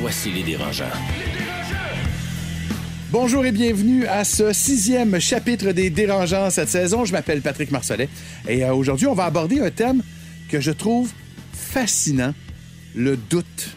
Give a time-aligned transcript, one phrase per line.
[0.00, 0.84] Voici les dérangeants.
[3.10, 7.06] Bonjour et bienvenue à ce sixième chapitre des Dérangeants cette saison.
[7.06, 8.10] Je m'appelle Patrick Marcelet
[8.46, 10.02] et euh, aujourd'hui, on va aborder un thème
[10.50, 11.10] que je trouve
[11.52, 12.34] fascinant,
[12.94, 13.70] le doute.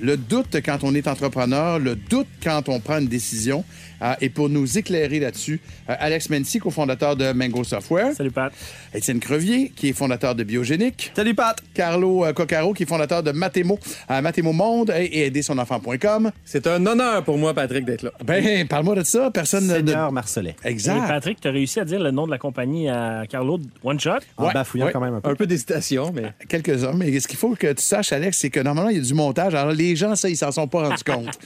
[0.00, 3.64] Le doute quand on est entrepreneur, le doute quand on prend une décision.
[4.02, 8.12] Euh, et pour nous éclairer là-dessus, euh, Alex Mency, cofondateur de Mango Software.
[8.14, 8.52] Salut Pat.
[8.94, 11.12] Étienne Crevier, qui est fondateur de Biogénique.
[11.14, 11.56] Salut Pat.
[11.74, 13.78] Carlo euh, Coccaro, qui est fondateur de Mathémo,
[14.10, 16.30] euh, Mathémo Monde et, et aidersonenfant.com.
[16.44, 18.10] C'est un honneur pour moi, Patrick, d'être là.
[18.24, 19.30] Ben, parle-moi de ça.
[19.30, 19.74] Personne ne.
[19.74, 20.56] Seigneur Marcelet.
[20.64, 21.06] Et Exact.
[21.08, 24.10] Patrick, tu as réussi à dire le nom de la compagnie à Carlo One Shot?
[24.36, 24.92] En Ouais, bafouillant ouais.
[24.92, 25.30] quand même un peu.
[25.30, 28.60] Un peu d'hésitation, mais Quelques-uns, mais ce qu'il faut que tu saches, Alex, c'est que
[28.60, 29.54] normalement, il y a du montage.
[29.54, 31.38] Alors, les gens, ça, ils s'en sont pas rendus compte.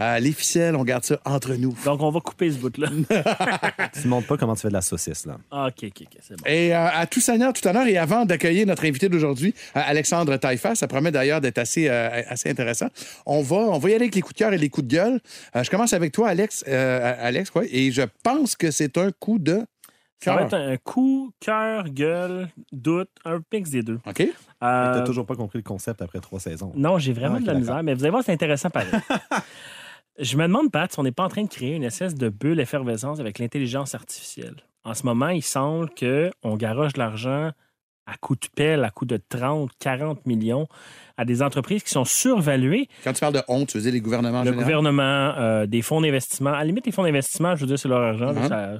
[0.00, 1.74] Euh, les ficelles, on garde ça entre nous.
[1.84, 2.88] Donc, on va couper ce bout-là.
[3.92, 5.38] Tu ne montres pas comment tu fais de la saucisse, là.
[5.50, 6.44] Ah, OK, OK, OK, c'est bon.
[6.46, 10.36] Et euh, à tout seigneur, tout honneur, et avant d'accueillir notre invité d'aujourd'hui, euh, Alexandre
[10.36, 12.88] Taillefer, ça promet d'ailleurs d'être assez, euh, assez intéressant.
[13.26, 14.94] On va, on va y aller avec les coups de cœur et les coups de
[14.94, 15.20] gueule.
[15.56, 19.10] Euh, je commence avec toi, Alex, euh, Alex quoi, et je pense que c'est un
[19.12, 19.62] coup de
[20.20, 20.46] Ça va cœur.
[20.46, 23.98] être un coup, cœur, gueule, doute, un mix des deux.
[24.06, 24.14] OK?
[24.16, 24.28] Tu
[24.62, 26.72] Euh, n'as toujours pas compris le concept après trois saisons.
[26.76, 28.88] Non, j'ai vraiment Ah, de la misère, mais vous allez voir, c'est intéressant pareil.
[30.18, 32.28] Je me demande, Pat, si on n'est pas en train de créer une espèce de
[32.28, 34.56] bulle effervescence avec l'intelligence artificielle.
[34.84, 37.50] En ce moment, il semble qu'on garoche de l'argent
[38.06, 40.66] à coup de pelle, à coup de 30, 40 millions
[41.16, 42.88] à des entreprises qui sont survaluées.
[43.04, 44.64] Quand tu parles de honte, tu veux dire les gouvernements en le général?
[44.64, 46.50] gouvernement, euh, des fonds d'investissement.
[46.50, 48.74] À la limite, les fonds d'investissement, je veux dire, c'est leur argent, ça-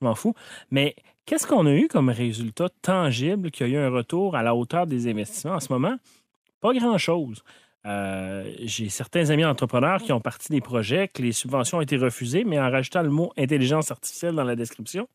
[0.00, 0.32] je m'en fous.
[0.70, 0.94] Mais
[1.26, 4.86] qu'est-ce qu'on a eu comme résultat tangible qui a eu un retour à la hauteur
[4.86, 5.96] des investissements en ce moment?
[6.60, 7.42] Pas grand-chose.
[7.86, 11.96] Euh, J'ai certains amis entrepreneurs qui ont parti des projets, que les subventions ont été
[11.96, 15.08] refusées, mais en rajoutant le mot intelligence artificielle dans la description,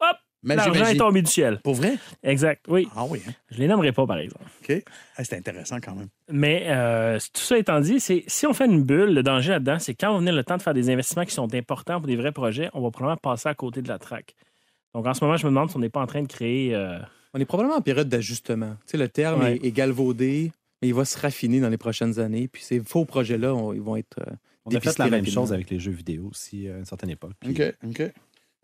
[0.00, 1.58] hop, l'argent est tombé du ciel.
[1.64, 1.94] Pour vrai?
[2.22, 2.86] Exact, oui.
[2.94, 3.32] Ah oui, hein?
[3.50, 4.44] Je les nommerai pas, par exemple.
[4.62, 4.82] OK.
[5.16, 6.08] Ah, c'est intéressant quand même.
[6.30, 9.78] Mais euh, tout ça étant dit, c'est si on fait une bulle, le danger là-dedans,
[9.78, 12.16] c'est quand on venait le temps de faire des investissements qui sont importants pour des
[12.16, 14.34] vrais projets, on va probablement passer à côté de la traque.
[14.94, 16.74] Donc en ce moment, je me demande si on n'est pas en train de créer.
[16.74, 16.98] euh,
[17.34, 18.76] on est probablement en période d'ajustement.
[18.86, 19.56] Tu sais, le terme Ouais.
[19.56, 20.52] est, est galvaudé,
[20.82, 22.48] mais il va se raffiner dans les prochaines années.
[22.48, 24.18] Puis ces faux projets-là, ils vont être.
[24.20, 24.32] euh,
[24.66, 25.42] On a fait la même rapidement.
[25.42, 27.32] chose avec les jeux vidéo aussi à une certaine époque.
[27.40, 28.12] Puis- OK, OK.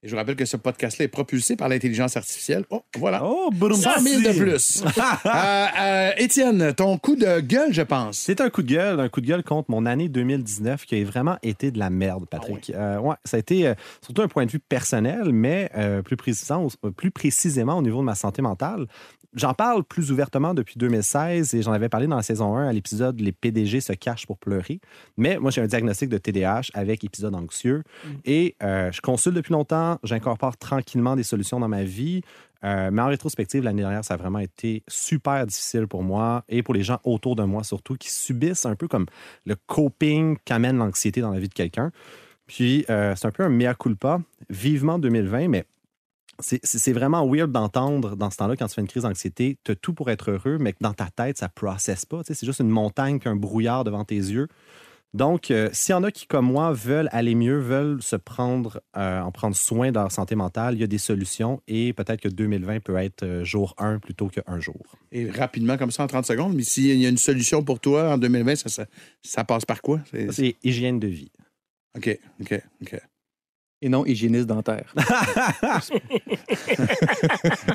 [0.03, 2.65] Et je vous rappelle que ce podcast-là est propulsé par l'intelligence artificielle.
[2.71, 3.25] Oh, voilà.
[3.25, 4.85] Oh, boum, 100 000 de plus.
[5.27, 8.17] Euh, euh, Étienne, ton coup de gueule, je pense.
[8.19, 11.05] C'est un coup de gueule, un coup de gueule contre mon année 2019 qui a
[11.05, 12.71] vraiment été de la merde, Patrick.
[12.71, 13.73] Euh, ouais, ça a été
[14.03, 15.71] surtout un point de vue personnel, mais
[16.05, 18.87] plus, précisant- plus précisément au niveau de ma santé mentale.
[19.35, 22.73] J'en parle plus ouvertement depuis 2016 et j'en avais parlé dans la saison 1 à
[22.73, 24.81] l'épisode Les PDG se cachent pour pleurer.
[25.19, 27.83] Mais moi, j'ai un diagnostic de TDAH avec épisode anxieux
[28.25, 32.23] et euh, je consulte depuis longtemps, j'incorpore tranquillement des solutions dans ma vie.
[32.65, 36.63] Euh, mais en rétrospective, l'année dernière, ça a vraiment été super difficile pour moi et
[36.63, 39.07] pour les gens autour de moi surtout qui subissent un peu comme
[39.47, 41.93] le coping qu'amène l'anxiété dans la vie de quelqu'un.
[42.47, 45.65] Puis euh, c'est un peu un mea culpa, vivement 2020, mais
[46.41, 49.77] c'est- vraiment weird d'entendre dans ce temps-là, quand tu fais une crise d'anxiété, tu as
[49.77, 52.23] tout pour être heureux, mais que dans ta tête, ça ne processe pas.
[52.25, 54.49] C'est juste une montagne puis un brouillard devant tes yeux.
[55.15, 58.83] Donc, euh, s'il y en a qui, comme moi, veulent aller mieux, veulent se prendre,
[58.97, 62.21] euh, en prendre soin de leur santé mentale, il y a des solutions et peut-être
[62.21, 64.97] que 2020 peut être euh, jour 1 plutôt qu'un jour.
[65.11, 66.55] Et rapidement, comme ça, en 30 secondes.
[66.55, 68.85] Mais s'il y a une solution pour toi en 2020, ça, ça,
[69.23, 70.01] ça passe par quoi?
[70.31, 71.33] C'est hygiène de vie.
[71.97, 73.01] OK, OK, OK.
[73.81, 74.93] Et non hygiéniste dentaire.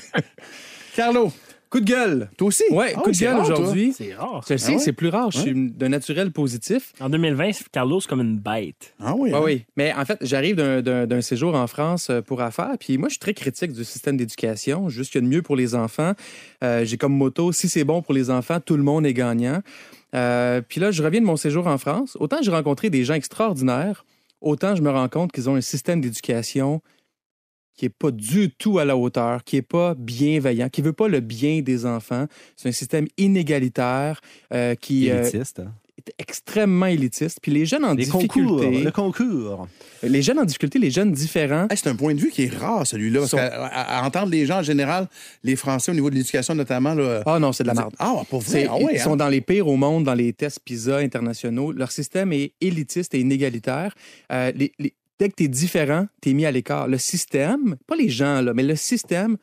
[0.95, 1.31] Carlo,
[1.73, 2.29] coup de gueule.
[2.37, 2.63] toi aussi?
[2.71, 3.93] Ouais, Ah coup oui, de c'est gueule aujourd'hui.
[3.97, 4.41] C'est rare.
[4.47, 4.79] Je le sais, Ah ouais?
[4.79, 5.31] c'est plus rare.
[5.31, 6.93] Je suis d'un naturel positif.
[7.01, 8.93] En 2020, Carlos, c'est comme une bête.
[9.01, 9.31] Ah oui.
[9.31, 9.41] Oui, hein?
[9.43, 9.65] oui.
[9.75, 12.75] Mais en fait, j'arrive d'un- séjour en France euh, pour affaires.
[12.79, 14.87] Puis moi, je suis très critique du système d'éducation.
[14.89, 16.13] Juste qu'il y a de mieux pour les enfants.
[16.63, 19.61] Euh, J'ai comme motto si c'est bon pour les enfants, tout le monde est gagnant.
[20.15, 22.15] Euh, puis là, je reviens de mon séjour en France.
[22.19, 24.05] Autant j'ai rencontré des gens extraordinaires,
[24.41, 26.81] autant je me rends compte qu'ils ont un système d'éducation
[27.75, 30.93] qui n'est pas du tout à la hauteur, qui n'est pas bienveillant, qui ne veut
[30.93, 32.27] pas le bien des enfants.
[32.55, 34.21] C'est un système inégalitaire
[34.53, 35.09] euh, qui...
[35.09, 35.59] euh, Élitiste.
[35.59, 35.73] hein.
[35.97, 37.39] est extrêmement élitiste.
[37.41, 39.67] Puis les jeunes en Les difficulté, concours, le concours.
[40.03, 42.53] les jeunes en difficulté, les jeunes différents, Hey, c'est un point de vue qui est
[42.53, 43.19] rare, celui-là.
[43.21, 45.07] Parce Sont- qu'à à- à entendre les gens en général,
[45.43, 46.93] les Français au niveau de l'éducation notamment.
[46.93, 47.93] Là, ah non, c'est de la merde.
[47.99, 48.67] Ah, pour vrai?
[48.69, 49.03] Ah ouais, ils hein?
[49.03, 51.71] sont dans les pires au monde dans les tests PISA internationaux.
[51.71, 53.93] Leur système est élitiste et inégalitaire.
[54.31, 56.87] Euh, les- les- dès que tu es différent, tu es mis à l'écart.
[56.87, 59.37] Le système, pas les gens, là, mais le système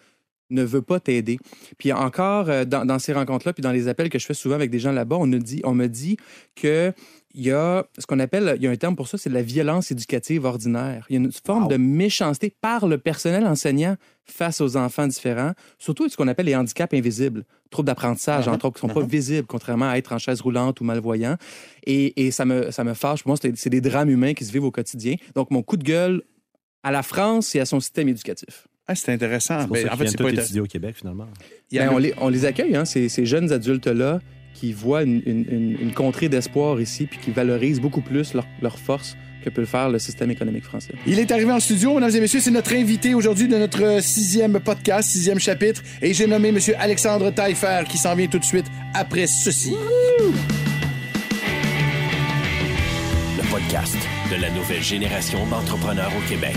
[0.50, 1.38] ne veut pas t'aider.
[1.78, 4.70] Puis encore, euh, dans, ces rencontres-là, puis dans les appels que je fais souvent avec
[4.70, 5.30] des gens là-bas, on,
[5.64, 6.16] on me dit
[6.56, 6.92] que
[7.32, 9.34] il y a ce qu'on appelle, il y a un terme pour ça, c'est de
[9.34, 11.06] la violence éducative ordinaire.
[11.08, 11.68] Il y a une forme Wow.
[11.70, 16.56] de méchanceté par le personnel enseignant face aux enfants différents, surtout ce qu'on appelle les
[16.56, 18.50] handicaps invisibles, troubles d'apprentissage, Uh-huh.
[18.54, 21.36] entre autres, qui ne sont pas visibles, contrairement à être en chaise roulante ou malvoyant.
[21.86, 23.22] Et, et ça, me, ça me fâche.
[23.22, 25.14] Pour moi, c'est des drames humains qui se vivent au quotidien.
[25.34, 26.22] Donc, mon coup de gueule
[26.82, 28.66] à la France et à son système éducatif.
[28.86, 29.58] Ah, c'est intéressant.
[29.66, 31.28] Pour Ben, ça en fait, c'est pas étudier au Québec, finalement.
[31.72, 34.18] Ben, on, les, on les accueille, hein, ces, ces jeunes adultes-là
[34.60, 38.46] qui voient une, une- une- une contrée d'espoir ici, puis qui valorisent beaucoup plus leur,
[38.60, 40.92] leur force que peut le faire le système économique français.
[41.06, 44.60] Il est arrivé en studio, mesdames et messieurs, c'est notre invité aujourd'hui de notre sixième
[44.60, 48.66] podcast, sixième chapitre, et j'ai nommé Monsieur Alexandre Taillefer qui s'en vient tout de suite
[48.92, 49.72] après ceci.
[53.38, 53.96] Le podcast
[54.30, 56.56] de la nouvelle génération d'entrepreneurs au Québec.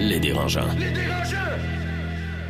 [0.00, 0.68] Les dérangeants.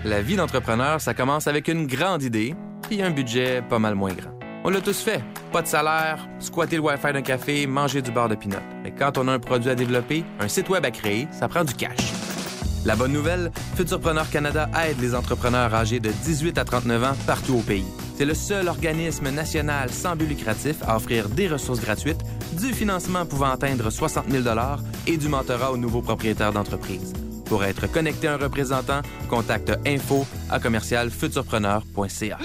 [0.04, 2.54] La vie d'entrepreneur, ça commence avec une grande idée
[2.88, 4.31] puis un budget pas mal moins grand.
[4.64, 5.23] On l'a tous fait.
[5.52, 8.56] Pas de salaire, squatter le Wi-Fi d'un café, manger du beurre de pinot.
[8.82, 11.64] Mais quand on a un produit à développer, un site web à créer, ça prend
[11.64, 12.12] du cash.
[12.85, 17.55] La bonne nouvelle, Futurpreneur Canada aide les entrepreneurs âgés de 18 à 39 ans partout
[17.55, 17.85] au pays.
[18.17, 22.20] C'est le seul organisme national sans but lucratif à offrir des ressources gratuites,
[22.52, 24.44] du financement pouvant atteindre 60 000
[25.06, 27.12] et du mentorat aux nouveaux propriétaires d'entreprise.
[27.46, 32.38] Pour être connecté à un représentant, contacte info à commercialfuturpreneur.ca.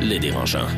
[0.00, 0.68] Les dérangeants.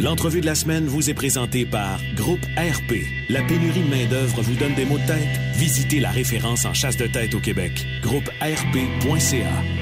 [0.00, 3.04] L'entrevue de la semaine vous est présentée par Groupe RP.
[3.28, 5.40] La pénurie de main-d'œuvre vous donne des maux de tête?
[5.54, 7.86] Visitez la référence en chasse de tête au Québec.
[8.02, 9.77] Groupe RP.ca.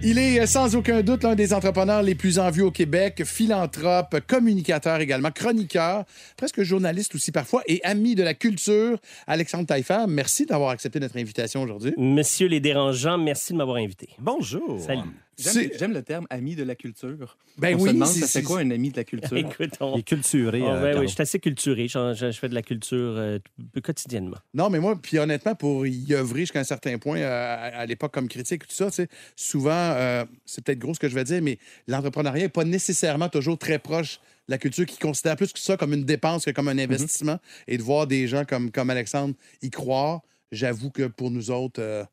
[0.00, 3.24] Il est euh, sans aucun doute l'un des entrepreneurs les plus en vue au Québec,
[3.24, 6.04] philanthrope, communicateur également, chroniqueur,
[6.36, 8.98] presque journaliste aussi parfois, et ami de la culture.
[9.26, 11.94] Alexandre Taillefer, merci d'avoir accepté notre invitation aujourd'hui.
[11.98, 14.10] Messieurs les dérangeants, merci de m'avoir invité.
[14.20, 14.80] Bonjour.
[14.80, 15.00] Salut.
[15.38, 17.38] J'aime le terme ami de la culture.
[17.58, 19.36] Ben on oui, se demande, c'est- ça c'est- fait quoi un ami de la culture?
[19.36, 19.94] Écoute, on...
[19.94, 20.60] Il est culturé.
[20.62, 21.86] Oh, ben oui, je suis assez culturé.
[21.88, 23.38] Je, je- je fais de la culture euh,
[23.82, 24.36] quotidiennement.
[24.54, 27.86] Non, mais moi, puis honnêtement, pour y œuvrer jusqu'à un certain point, euh, à, à
[27.86, 31.14] l'époque comme critique, tout ça, tu sais, souvent, euh, c'est peut-être gros ce que je
[31.14, 34.18] vais dire, mais l'entrepreneuriat n'est pas nécessairement toujours très proche
[34.48, 37.38] de la culture qui considère plus que ça comme une dépense que comme un investissement.
[37.66, 42.06] Et de voir des gens comme, comme Alexandre y croire, j'avoue que pour nous autres,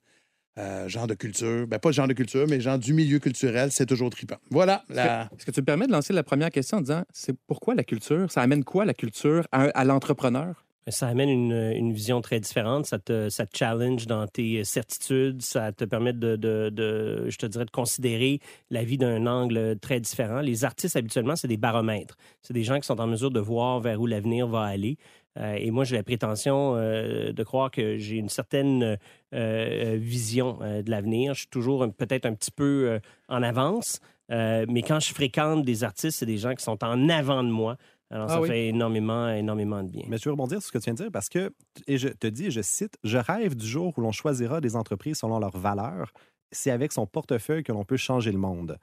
[0.58, 3.86] euh, gens de culture, ben pas gens de culture, mais gens du milieu culturel, c'est
[3.86, 4.38] toujours trippant.
[4.52, 4.84] Voilà.
[4.90, 7.76] la- Est-ce que tu me permets de lancer la première question en disant, c'est pourquoi
[7.76, 8.32] la culture?
[8.32, 10.62] Ça amène quoi la culture à, à l'entrepreneur?
[10.88, 12.86] Ça amène une, une vision très différente.
[12.86, 15.42] Ça te, ça te challenge dans tes certitudes.
[15.42, 19.80] Ça te permet de, de, de, je te dirais, de considérer la vie d'un angle
[19.80, 20.42] très différent.
[20.42, 22.16] Les artistes, habituellement, c'est des baromètres.
[22.44, 24.98] C'est des gens qui sont en mesure de voir vers où l'avenir va aller.
[25.38, 28.98] Euh, et moi, j'ai la prétention euh, de croire que j'ai une certaine
[29.34, 31.34] euh, vision de l'avenir.
[31.34, 34.00] Je suis toujours peut-être un petit peu en avance,
[34.30, 37.78] mais quand je fréquente des artistes, c'est des gens qui sont en avant de moi.
[38.12, 38.50] Alors, Ah ça oui.
[38.50, 40.06] fait énormément, énormément de bien.
[40.08, 41.52] Mais je veux rebondir sur ce que tu viens de dire parce que,
[41.88, 45.18] et je te dis, je cite, Je rêve du jour où l'on choisira des entreprises
[45.18, 46.12] selon leurs valeurs.
[46.52, 48.78] C'est avec son portefeuille que l'on peut changer le monde.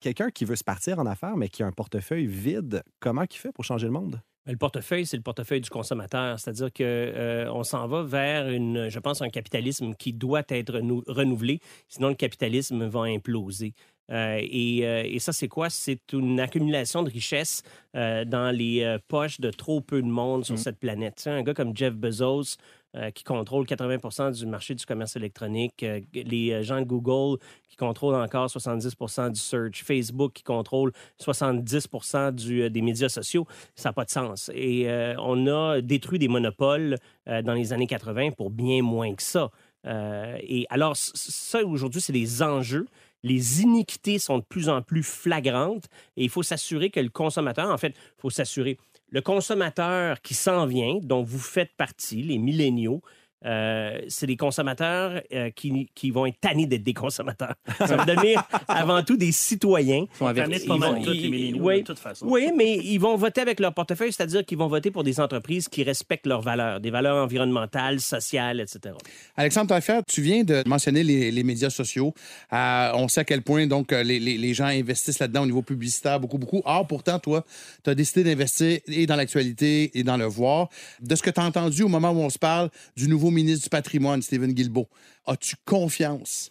[0.00, 3.36] Quelqu'un qui veut se partir en affaires, mais qui a un portefeuille vide, comment il
[3.36, 4.20] fait pour changer le monde?
[4.46, 6.38] Le portefeuille, c'est le portefeuille du consommateur.
[6.40, 10.72] C'est-à-dire que euh, on s'en va vers une, je pense, un capitalisme qui doit être
[10.72, 11.60] renou- renouvelé.
[11.88, 13.74] Sinon, le capitalisme va imploser.
[14.10, 15.70] Euh, et, euh, et ça, c'est quoi?
[15.70, 17.62] C'est une accumulation de richesses
[17.94, 21.16] euh, dans les poches de trop peu de monde sur cette planète.
[21.16, 22.56] Tu sais, un gars comme Jeff Bezos,
[22.96, 27.38] euh, qui contrôle 80 du marché du commerce électronique, euh, les euh, gens de Google
[27.68, 28.96] qui contrôlent encore 70
[29.30, 31.88] du search, Facebook qui contrôle 70
[32.32, 34.50] du, des médias sociaux, ça n'a pas de sens.
[34.54, 39.50] Et on a détruit des monopoles dans les années 80 pour bien moins que ça.
[39.86, 42.86] Et alors, ça, aujourd'hui, c'est des enjeux.
[43.22, 45.84] Les iniquités sont de plus en plus flagrantes
[46.16, 48.78] et il faut s'assurer que le consommateur, en fait, il faut s'assurer,
[49.10, 53.02] le consommateur qui s'en vient, dont vous faites partie, les milléniaux,
[53.46, 57.54] euh, c'est des consommateurs euh, qui, qui vont être tannés d'être des consommateurs.
[57.78, 60.04] Ça va devenir avant tout des citoyens.
[60.10, 61.78] Ils sont Ils vont- tous les oui.
[61.80, 62.26] de toute façon.
[62.28, 65.68] Oui, mais ils vont voter avec leur portefeuille, c'est-à-dire qu'ils vont voter pour des entreprises
[65.68, 68.94] qui respectent leurs valeurs, des valeurs environnementales, sociales, etc.
[69.36, 72.12] Alexandre Taillefer, tu viens de mentionner les, les médias sociaux.
[72.52, 75.62] Euh, on sait à quel point donc les, les- les gens investissent là-dedans au niveau
[75.62, 76.60] publicitaire, beaucoup, beaucoup.
[76.64, 77.44] Or, pourtant, toi,
[77.84, 80.68] tu as décidé d'investir et dans l'actualité et dans le voir.
[81.00, 83.64] De ce que tu as entendu au moment où on se parle du nouveau ministre
[83.64, 84.88] du patrimoine, Stephen Guilbeault,
[85.26, 86.50] as-tu confiance?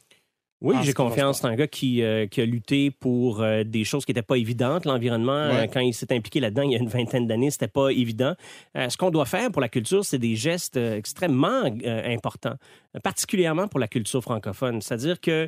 [0.61, 1.39] Oui, Ah, j'ai confiance.
[1.39, 4.35] C'est un gars qui, euh, qui a lutté pour euh, des choses qui n'étaient pas
[4.35, 4.83] évidentes.
[4.83, 5.61] L'environnement, Ouais.
[5.61, 8.35] euh, quand il s'est impliqué là-dedans il y a une vingtaine d'années, c'était pas évident.
[8.75, 12.55] Ce qu'on doit faire pour la culture, c'est des gestes extrêmement importants,
[13.03, 14.81] particulièrement pour la culture francophone.
[14.81, 15.47] C'est-à-dire que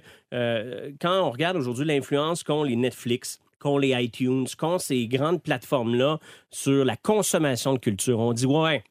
[1.02, 6.20] quand on regarde aujourd'hui l'influence qu'ont les Netflix, qu'ont les iTunes, qu'ont ces grandes plateformes-là
[6.50, 8.82] sur la consommation de culture, on dit, ouais,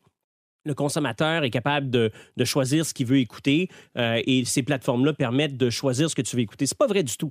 [0.65, 2.11] le consommateur est capable de,
[2.45, 6.37] choisir ce qu'il veut écouter euh, et ces plateformes-là permettent de choisir ce que tu
[6.37, 6.67] veux écouter.
[6.67, 7.31] C'est pas vrai du tout.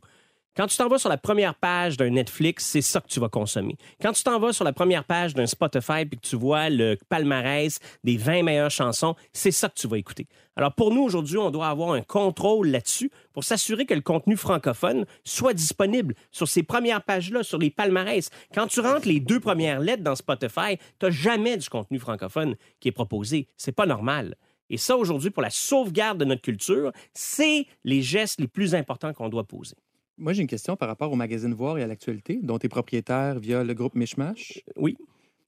[0.60, 3.30] Quand tu t'en vas sur la première page d'un Netflix, c'est ça que tu vas
[3.30, 3.78] consommer.
[4.02, 6.98] Quand tu t'en vas sur la première page d'un Spotify puis que tu vois le
[7.08, 10.28] palmarès des 20 meilleures chansons, c'est ça que tu vas écouter.
[10.58, 14.36] Alors pour nous aujourd'hui, on doit avoir un contrôle là-dessus pour s'assurer que le contenu
[14.36, 18.30] francophone soit disponible sur ces premières pages-là, sur les palmarès.
[18.54, 22.56] Quand tu rentres les deux premières lettres dans Spotify, tu n'as jamais du contenu francophone
[22.82, 23.48] qui est proposé.
[23.56, 24.36] C'est pas normal.
[24.70, 29.14] Et ça, aujourd'hui, pour la sauvegarde de notre culture, c'est les gestes les plus importants
[29.14, 29.78] qu'on doit poser.
[30.20, 32.70] Moi, j'ai une question par rapport au magazine Voir et à l'actualité, dont tu es
[32.70, 34.60] propriétaire via le groupe Mishmash.
[34.76, 34.98] Oui.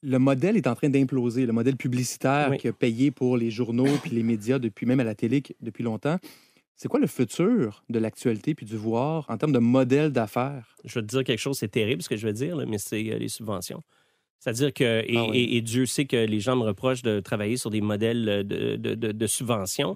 [0.02, 2.58] Le modèle est en train d'imploser, le modèle publicitaire Oui.
[2.58, 5.84] qui a payé pour les journaux puis les médias depuis même à la télé depuis
[5.84, 6.18] longtemps.
[6.76, 10.76] C'est quoi le futur de l'actualité puis du voir en termes de modèle d'affaires?
[10.86, 12.80] Je vais te dire quelque chose, c'est terrible ce que je vais dire, là, mais
[12.80, 13.84] c'est euh, les subventions.
[14.40, 15.38] C'est-à-dire que, et, Ah oui.
[15.38, 18.44] et- et Dieu sait que les gens me reprochent de travailler sur des modèles euh,
[18.44, 19.96] de, de- de- de subventions.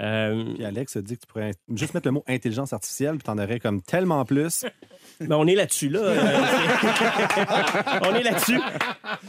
[0.00, 3.22] Euh, Puis Alex a dit que tu pourrais juste mettre le mot intelligence artificielle, puis
[3.22, 4.64] t'en aurais comme tellement plus.
[5.20, 6.00] Ben, on est là-dessus, là.
[8.02, 8.58] On est là-dessus.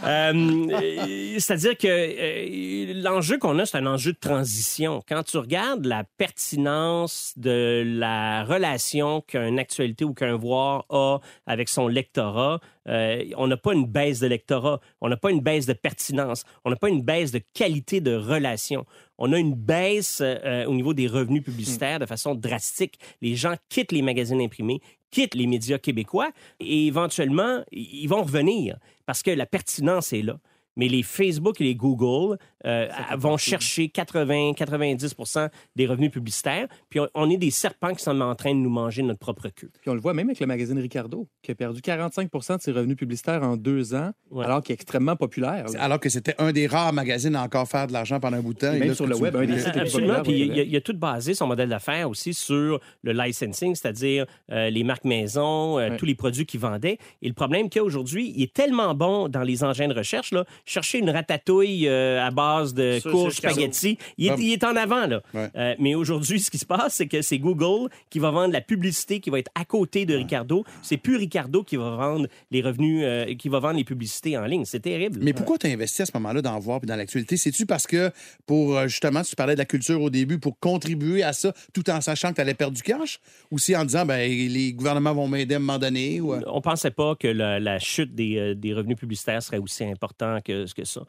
[0.03, 5.03] Euh, C'est-à-dire que euh, l'enjeu qu'on a, c'est un enjeu de transition.
[5.07, 11.69] Quand tu regardes la pertinence de la relation qu'une actualité ou qu'un voir a avec
[11.69, 15.65] son lectorat, euh, on n'a pas une baisse de lectorat, on n'a pas une baisse
[15.65, 18.85] de pertinence, on n'a pas une baisse de qualité de relation.
[19.17, 22.99] On a une baisse euh, au niveau des revenus publicitaires de façon drastique.
[23.21, 28.77] Les gens quittent les magazines imprimés, quittent les médias québécois et éventuellement, ils vont revenir
[29.05, 30.37] parce que la pertinence est là.
[30.77, 36.67] Mais les Facebook et les Google euh, vont chercher 80-90% des revenus publicitaires.
[36.89, 39.49] Puis on, on est des serpents qui sont en train de nous manger notre propre
[39.49, 39.69] queue.
[39.81, 42.71] Puis on le voit même avec le magazine Ricardo, qui a perdu 45 de ses
[42.71, 44.43] revenus publicitaires en deux ans, Ouais.
[44.45, 45.65] alors qu'il est extrêmement populaire.
[45.71, 45.81] là.
[45.81, 48.53] Alors que c'était un des rares magazines à encore faire de l'argent pendant un bout
[48.53, 48.73] de temps.
[48.73, 50.21] Et même là, sur le web, un des sites Absolument.
[50.23, 54.25] Puis il a- il a tout basé son modèle d'affaires aussi sur le licensing, c'est-à-dire
[54.51, 55.97] euh, les marques maison, euh, Ouais.
[55.97, 56.97] tous les produits qu'il vendait.
[57.21, 59.93] Et le problème qu'il y a aujourd'hui, il est tellement bon dans les engins de
[59.93, 60.31] recherche.
[60.31, 64.41] Là, chercher une ratatouille euh, à base de Ça, c'est le spaghetti, il est, Comme-
[64.41, 65.05] il est en avant.
[65.07, 65.21] Là.
[65.33, 65.49] Ouais.
[65.55, 68.61] Euh, mais aujourd'hui, ce qui se passe, c'est que c'est Google qui va vendre la
[68.61, 70.63] publicité qui va être à côté de Ricardo.
[70.81, 74.45] C'est plus Ricardo qui va vendre les revenus, euh, qui va vendre les publicités en
[74.45, 74.65] ligne.
[74.65, 75.19] C'est terrible.
[75.21, 77.37] Mais pourquoi tu as investi à ce moment-là dans Voir et dans l'actualité?
[77.37, 78.11] C'est-tu parce que,
[78.45, 82.01] pour justement, tu parlais de la culture au début, pour contribuer à ça, tout en
[82.01, 83.19] sachant que tu allais perdre du cash?
[83.51, 86.21] Ou c'est en disant, ben, les gouvernements vont m'aider à un moment donné?
[86.21, 86.33] Ou...
[86.47, 90.54] On pensait pas que la, la chute des, des revenus publicitaires serait aussi important que,
[90.75, 91.01] que ça.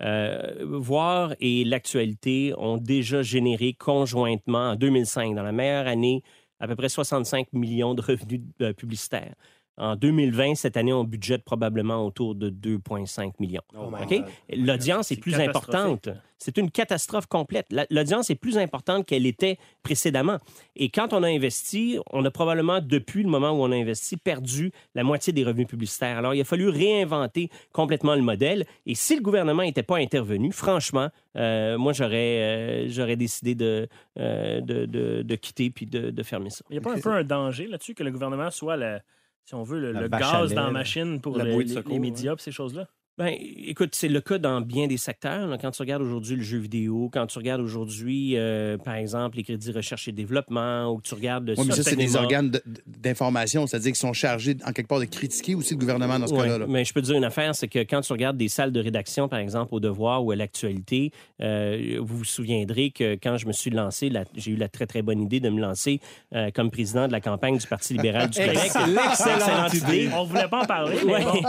[0.00, 6.22] Euh, Voir et l'actualité ont déjà généré conjointement en 2005, dans la meilleure année,
[6.60, 9.34] à peu près 65 millions de revenus euh, publicitaires.
[9.76, 13.62] En 2020, cette année, on budgète probablement autour de 2,5 millions.
[13.74, 14.14] OK?
[14.56, 16.08] L'audience est plus importante.
[16.38, 17.66] C'est une catastrophe complète.
[17.70, 20.38] La- L'audience est plus importante qu'elle était précédemment.
[20.76, 24.16] Et quand on a investi, on a probablement, depuis le moment où on a investi,
[24.16, 26.18] perdu la moitié des revenus publicitaires.
[26.18, 28.66] Alors, il a fallu réinventer complètement le modèle.
[28.86, 33.88] Et si le gouvernement n'était pas intervenu, franchement, euh, moi, j'aurais euh, j'aurais décidé de,
[34.18, 36.64] euh, de, de- de quitter puis de, de fermer ça.
[36.70, 38.98] Il n'y a pas un peu un danger là-dessus que le gouvernement soit, le,
[39.44, 42.40] si on veut, le, gaz dans la machine pour La les, secours, les médias et
[42.40, 42.88] ces choses-là?
[43.16, 43.32] Ben,
[43.64, 45.46] écoute, c'est le cas dans bien des secteurs.
[45.46, 45.56] là.
[45.56, 49.44] Quand tu regardes aujourd'hui le jeu vidéo, quand tu regardes aujourd'hui, euh, par exemple, les
[49.44, 52.50] crédits recherche et développement, ou que tu regardes le Oui, mais ça, c'est des organes
[52.88, 56.32] d'information, c'est-à-dire qu'ils sont chargés, en quelque part, de critiquer aussi le gouvernement dans ce
[56.34, 56.58] Ouais, cas-là.
[56.58, 56.66] là.
[56.68, 58.80] Mais je peux te dire une affaire, c'est que quand tu regardes des salles de
[58.80, 63.46] rédaction, par exemple, au Devoir ou à l'actualité, euh, vous vous souviendrez que quand je
[63.46, 66.00] me suis lancé, la- j'ai eu la très, très bonne idée de me lancer
[66.34, 68.58] euh, comme président de la campagne du Parti libéral du Québec.
[68.64, 70.08] Excellente idée.
[70.16, 71.20] On ne voulait pas en parler, Ouais.
[71.24, 71.42] mais bon.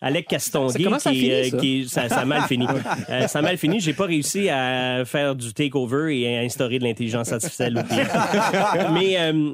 [0.00, 0.84] Alec Ça Castonguay.
[1.02, 1.56] Ça a qui, fini, euh, ça?
[1.58, 2.66] qui- ça, ça a mal fini.
[3.10, 3.80] Euh, ça a mal fini.
[3.80, 7.84] J'ai pas réussi à faire du takeover et à instaurer de l'intelligence artificielle.
[8.92, 9.52] Mais euh,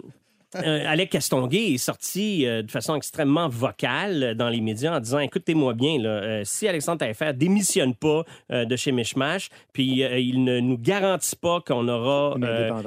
[0.57, 5.19] euh, Alec Castonguay est sorti euh, de façon extrêmement vocale dans les médias en disant
[5.19, 10.61] écoutez-moi bien, là, euh, si Alexandre Taillefer démissionne pas de chez Mishmash, puis il ne
[10.61, 12.37] nous garantit pas qu'on aura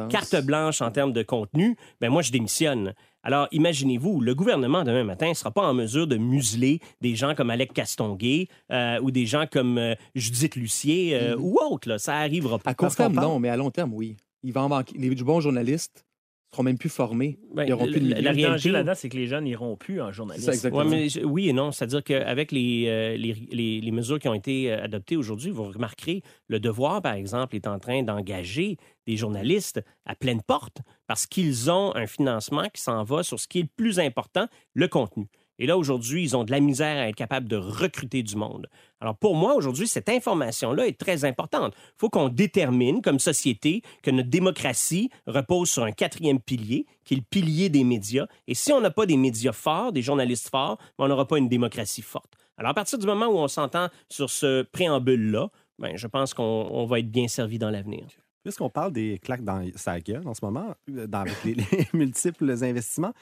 [0.10, 2.94] carte blanche en termes de contenu, ben moi je démissionne.
[3.24, 7.36] Alors, imaginez-vous, le gouvernement demain matin ne sera pas en mesure de museler des gens
[7.36, 11.88] comme Alec Castonguay euh, ou des gens comme euh, Judith Lucier euh, ou autres.
[11.88, 12.00] Là.
[12.00, 12.72] Ça arrivera pas.
[12.72, 14.18] À court terme, non, mais à long terme, oui.
[14.44, 14.98] Il va en manquer.
[14.98, 16.04] Les bons journalistes
[16.51, 17.39] seront même plus formés.
[17.53, 18.13] Ben, Ils plus de la- milieu.
[18.22, 20.46] la Le réalité- là-dedans, c'est que les jeunes n'iront plus en journaliste.
[20.46, 20.84] C'est ça, exactement.
[20.84, 21.72] Ouais, mais je- oui et non.
[21.72, 25.63] C'est-à-dire qu'avec les, euh, les, les- les mesures qui ont été euh, adoptées aujourd'hui, vous
[25.63, 28.75] remarquerez, le devoir, par exemple, est en train d'engager
[29.08, 33.48] des journalistes à pleine porte parce qu'ils ont un financement qui s'en va sur ce
[33.48, 35.27] qui est le plus important, le contenu.
[35.62, 38.68] Et là, aujourd'hui, ils ont de la misère à être capables de recruter du monde.
[39.00, 41.75] Alors, pour moi, aujourd'hui, cette information-là est très importante.
[41.77, 47.13] Il faut qu'on détermine, comme société, que notre démocratie repose sur un quatrième pilier, qui
[47.13, 48.25] est le pilier des médias.
[48.48, 51.38] Et si on n'a pas des médias forts, des journalistes forts, ben, on n'aura pas
[51.38, 52.34] une démocratie forte.
[52.58, 56.70] Alors, à partir du moment où on s'entend sur ce préambule-là, ben, je pense qu'on
[56.72, 58.08] on va être bien servi dans l'avenir.
[58.41, 61.56] Puisqu'on parle des claques dans sa gueule en ce moment, euh, dans, avec les
[61.94, 63.13] multiples investissements,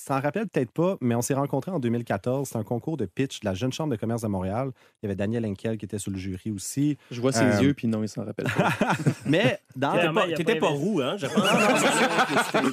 [0.00, 2.48] ça en rappelle peut-être pas, mais on s'est rencontrés en 2014.
[2.48, 4.70] C'est un concours de pitch de la Jeune Chambre de commerce de Montréal.
[5.02, 6.96] Il y avait Daniel Henkel qui était sur le jury aussi.
[7.10, 8.70] Je vois ses Euh, yeux, puis non, il s'en rappelle pas.
[9.26, 10.84] Mais dans Pas- T'étais pas pas investi.
[10.84, 11.44] roux, hein, je pense.
[12.54, 12.70] Euh,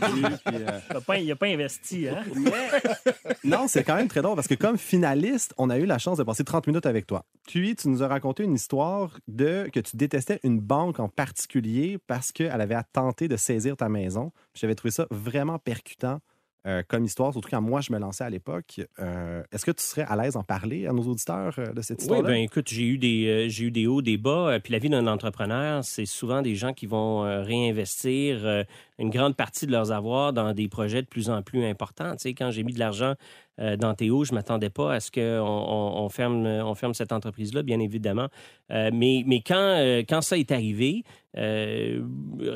[0.53, 0.62] Il
[0.94, 2.24] n'a pas, a pas investi, hein?
[3.44, 6.17] Non, c'est quand même très drôle parce que comme finaliste, on a eu la chance
[6.17, 7.25] de passer 30 minutes avec toi.
[7.48, 11.98] Puis, tu nous as raconté une histoire de que tu détestais une banque en particulier
[12.08, 14.32] parce qu'elle avait tenté de saisir ta maison.
[14.53, 16.20] J'avais trouvé ça vraiment percutant
[16.65, 18.81] euh, comme histoire, surtout quand moi je me lançais à l'époque.
[19.00, 21.98] Euh, Est-ce que tu serais à l'aise d'en parler à nos auditeurs euh, de cette
[22.00, 22.29] Oui, histoire-là?
[22.29, 24.60] ben écoute, j'ai eu des j'ai eu des hauts, des bas.
[24.63, 28.65] puis la vie d'un entrepreneur, c'est souvent des gens qui vont réinvestir
[28.99, 32.11] une grande partie de leurs avoirs dans des projets de plus en plus importants.
[32.11, 33.13] Tu sais, quand j'ai mis de l'argent
[33.59, 37.11] euh, dans Théo, je m'attendais pas à ce qu'on on, on ferme on ferme cette
[37.11, 38.27] entreprise-là, bien évidemment.
[38.71, 41.03] Euh, mais mais quand euh, quand ça est arrivé,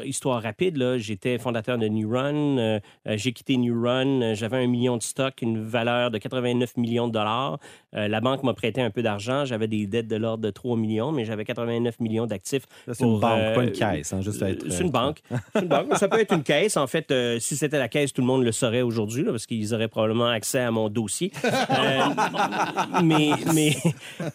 [0.06, 2.80] histoire rapide, j'étais fondateur de New Run.
[3.06, 4.36] j'ai quitté New Run.
[4.36, 7.60] J'avais un million de stock, une valeur de 89 millions de dollars.
[7.92, 9.44] La banque m'a prêté un peu d'argent.
[9.44, 12.68] J'avais des dettes de l'ordre de 3 millions, mais j'avais 89 millions d'actifs.
[12.88, 14.14] C'est une banque, pas une caisse.
[14.14, 15.24] hein, juste à être, C'est une banque.
[15.56, 15.98] Une banque.
[15.98, 16.78] Ça peut être une caisse.
[16.78, 19.46] En fait, euh, si c'était la caisse, tout le monde le saurait aujourd'hui, là, parce
[19.46, 21.32] qu'ils auraient probablement accès à mon dossier.
[21.70, 23.76] Euh, mais mais,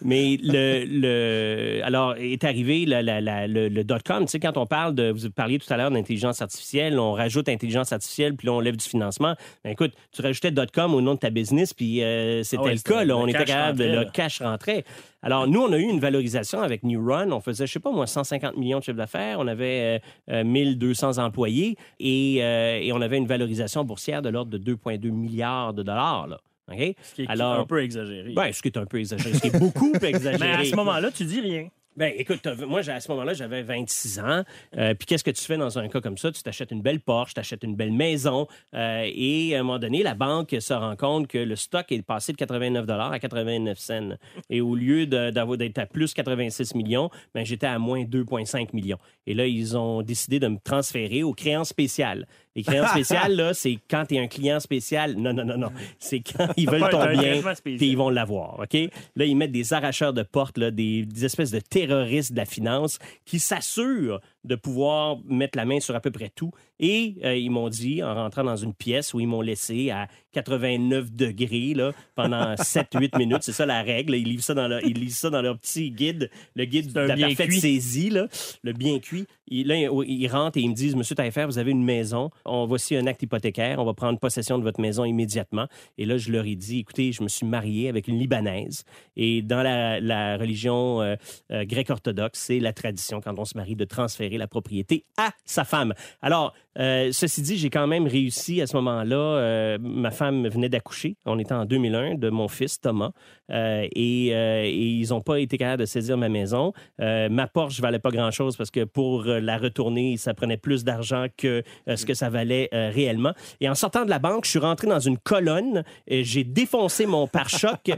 [0.03, 4.25] mais le, le- alors est arrivé la- la- la- le, le dot-com.
[4.25, 7.49] Tu sais, quand on parle de, vous parliez tout à l'heure d'intelligence artificielle, on rajoute
[7.49, 9.35] intelligence artificielle, puis là, on lève du financement.
[9.63, 12.73] Ben, écoute, tu rajoutais dot-com au nom de ta business, puis euh, c'était Ah ouais,
[12.75, 12.97] le cas.
[12.99, 13.03] là.
[13.05, 14.83] le on était capable le cash rentrait.
[15.25, 17.31] Alors, nous, on a eu une valorisation avec New Run.
[17.31, 19.39] On faisait, je sais pas moi, 150 millions de chiffre d'affaires.
[19.39, 24.29] On avait euh, euh, 1200 employés et, euh, et on avait une valorisation boursière de
[24.29, 26.27] l'ordre de 2,2 milliards de dollars.
[26.27, 26.37] Là.
[26.71, 26.95] OK?
[27.01, 28.33] Ce qui est Alors- un peu exagéré.
[28.33, 30.37] Ben, ce qui est un peu exagéré, ce qui est beaucoup exagéré.
[30.39, 31.69] Mais à ce moment-là, tu dis rien.
[31.97, 34.43] Ben, écoute, moi, à ce moment-là, j'avais 26 ans.
[34.77, 36.29] Euh, Puis qu'est-ce que tu fais dans un cas comme ça?
[36.29, 38.47] Tu t'achètes une belle Porsche, tu achètes une belle maison.
[38.73, 42.01] euh, et à un moment donné, la banque se rend compte que le stock est
[42.01, 44.09] passé de 89 à 89 cents.
[44.49, 48.99] Et au lieu d'être à plus 86 millions, ben, j'étais à moins 2,5 millions.
[49.25, 52.27] Et là, ils ont décidé de me transférer aux créances spéciales.
[52.55, 55.15] Les créances spéciales, là, c'est quand tu es un client spécial.
[55.17, 55.71] Non, non, non, non.
[55.99, 58.73] C'est quand ils veulent ton bien, puis ils vont l'avoir, OK?
[59.15, 62.45] Là, ils mettent des arracheurs de portes, là, des, des espèces de terroristes de la
[62.45, 66.51] finance qui s'assurent de pouvoir mettre la main sur à peu près tout.
[66.79, 70.07] Et euh, ils m'ont dit, en rentrant dans une pièce où ils m'ont laissé à
[70.33, 74.83] 89 degrés là, pendant 7-8 minutes, c'est ça la règle, ils lisent ça, dans leur,
[74.83, 77.59] ils lisent ça dans leur petit guide, le guide de la parfaite cuit.
[77.59, 78.27] saisie, là,
[78.63, 79.25] le bien cuit.
[79.47, 82.65] Ils- là, ils, rentrent et ils me disent, Monsieur Taillefer, vous avez une maison, on
[82.65, 85.67] voici un acte hypothécaire, on va prendre possession de votre maison immédiatement.
[85.97, 88.83] Et là, je leur ai dit, écoutez, je me suis marié avec une Libanaise.
[89.15, 91.15] Et dans la, la religion euh,
[91.51, 95.31] euh, grecque orthodoxe, c'est la tradition, quand on se marie, de transférer la propriété à
[95.45, 95.93] sa femme.
[96.21, 99.15] Alors, euh, ceci dit, j'ai quand même réussi à ce moment-là.
[99.15, 101.17] euh, ma femme venait d'accoucher.
[101.25, 103.11] On était en 2001 de mon fils Thomas.
[103.51, 106.73] Euh, et, euh, et ils n'ont pas été capables de saisir ma maison.
[106.99, 111.27] Euh, ma Porsche valait pas grand-chose parce que pour la retourner, ça prenait plus d'argent
[111.37, 113.33] que ce que ça valait réellement.
[113.61, 115.83] Et en sortant de la banque, je suis rentré dans une colonne.
[116.07, 117.79] et J'ai défoncé mon pare-choc.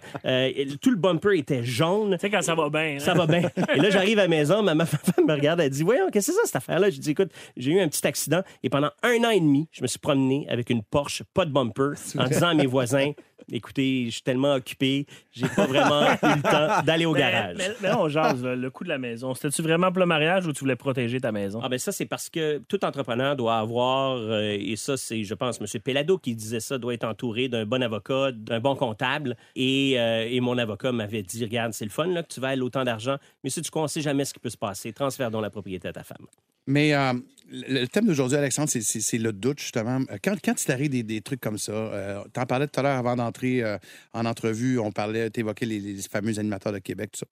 [0.82, 2.14] Tout le bumper était jaune.
[2.14, 2.96] Tu sais, quand ça va bien.
[2.96, 3.00] hein?
[3.00, 3.50] Ça va bien.
[3.76, 6.28] Et là, j'arrive à la maison, ma, ma femme me regarde, elle dit Voyons, qu'est-ce
[6.28, 6.90] que c'est ça, cette affaire-là?
[6.90, 9.82] Je dis Écoute, j'ai eu un petit accident et pendant un an et demi, je
[9.82, 13.12] me suis promené avec une Porsche, pas de bumper, en disant à mes voisins
[13.52, 17.56] écoutez, je suis tellement occupé, j'ai pas vraiment eu le temps d'aller au Mais, garage.
[17.58, 19.34] mais, mais on jase, le coût de la maison.
[19.34, 21.60] C'était-tu vraiment pour le mariage ou tu voulais protéger ta maison?
[21.64, 25.34] Ah ben ça, c'est parce que tout entrepreneur doit avoir, euh, et ça, c'est, je
[25.34, 25.68] pense, M.
[25.82, 29.38] Pelado qui disait ça, doit être entouré d'un bon avocat, d'un bon comptable.
[29.56, 32.56] Et, euh, et mon avocat m'avait dit, regarde, c'est le fun là, que tu vas
[32.58, 35.42] autant d'argent, mais si tu ne sais jamais ce qui peut se passer, transfère donc
[35.42, 36.26] la propriété à ta femme.
[36.68, 37.14] Mais euh,
[37.50, 40.02] le, thème d'aujourd'hui, Alexandre, c'est- le doute, justement.
[40.22, 42.84] Quand, quand il t'arrive des, des trucs comme ça, euh, tu en parlais tout à
[42.84, 43.78] l'heure avant d'entrer euh,
[44.14, 47.28] en entrevue, on parlait, tu évoquais les, fameux animateurs de Québec, tout ça.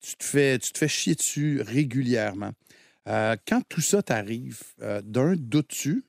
[0.00, 2.52] Tu te fais, tu te fais chier dessus régulièrement.
[3.08, 6.04] Euh, quand tout ça t'arrive, euh, d'un, doutes-tu?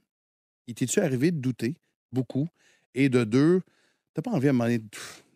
[0.67, 1.75] Il t'es-tu arrivé de douter
[2.11, 2.47] beaucoup?
[2.95, 3.61] Et de deux,
[4.13, 4.87] t'as pas envie à un moment donné, de-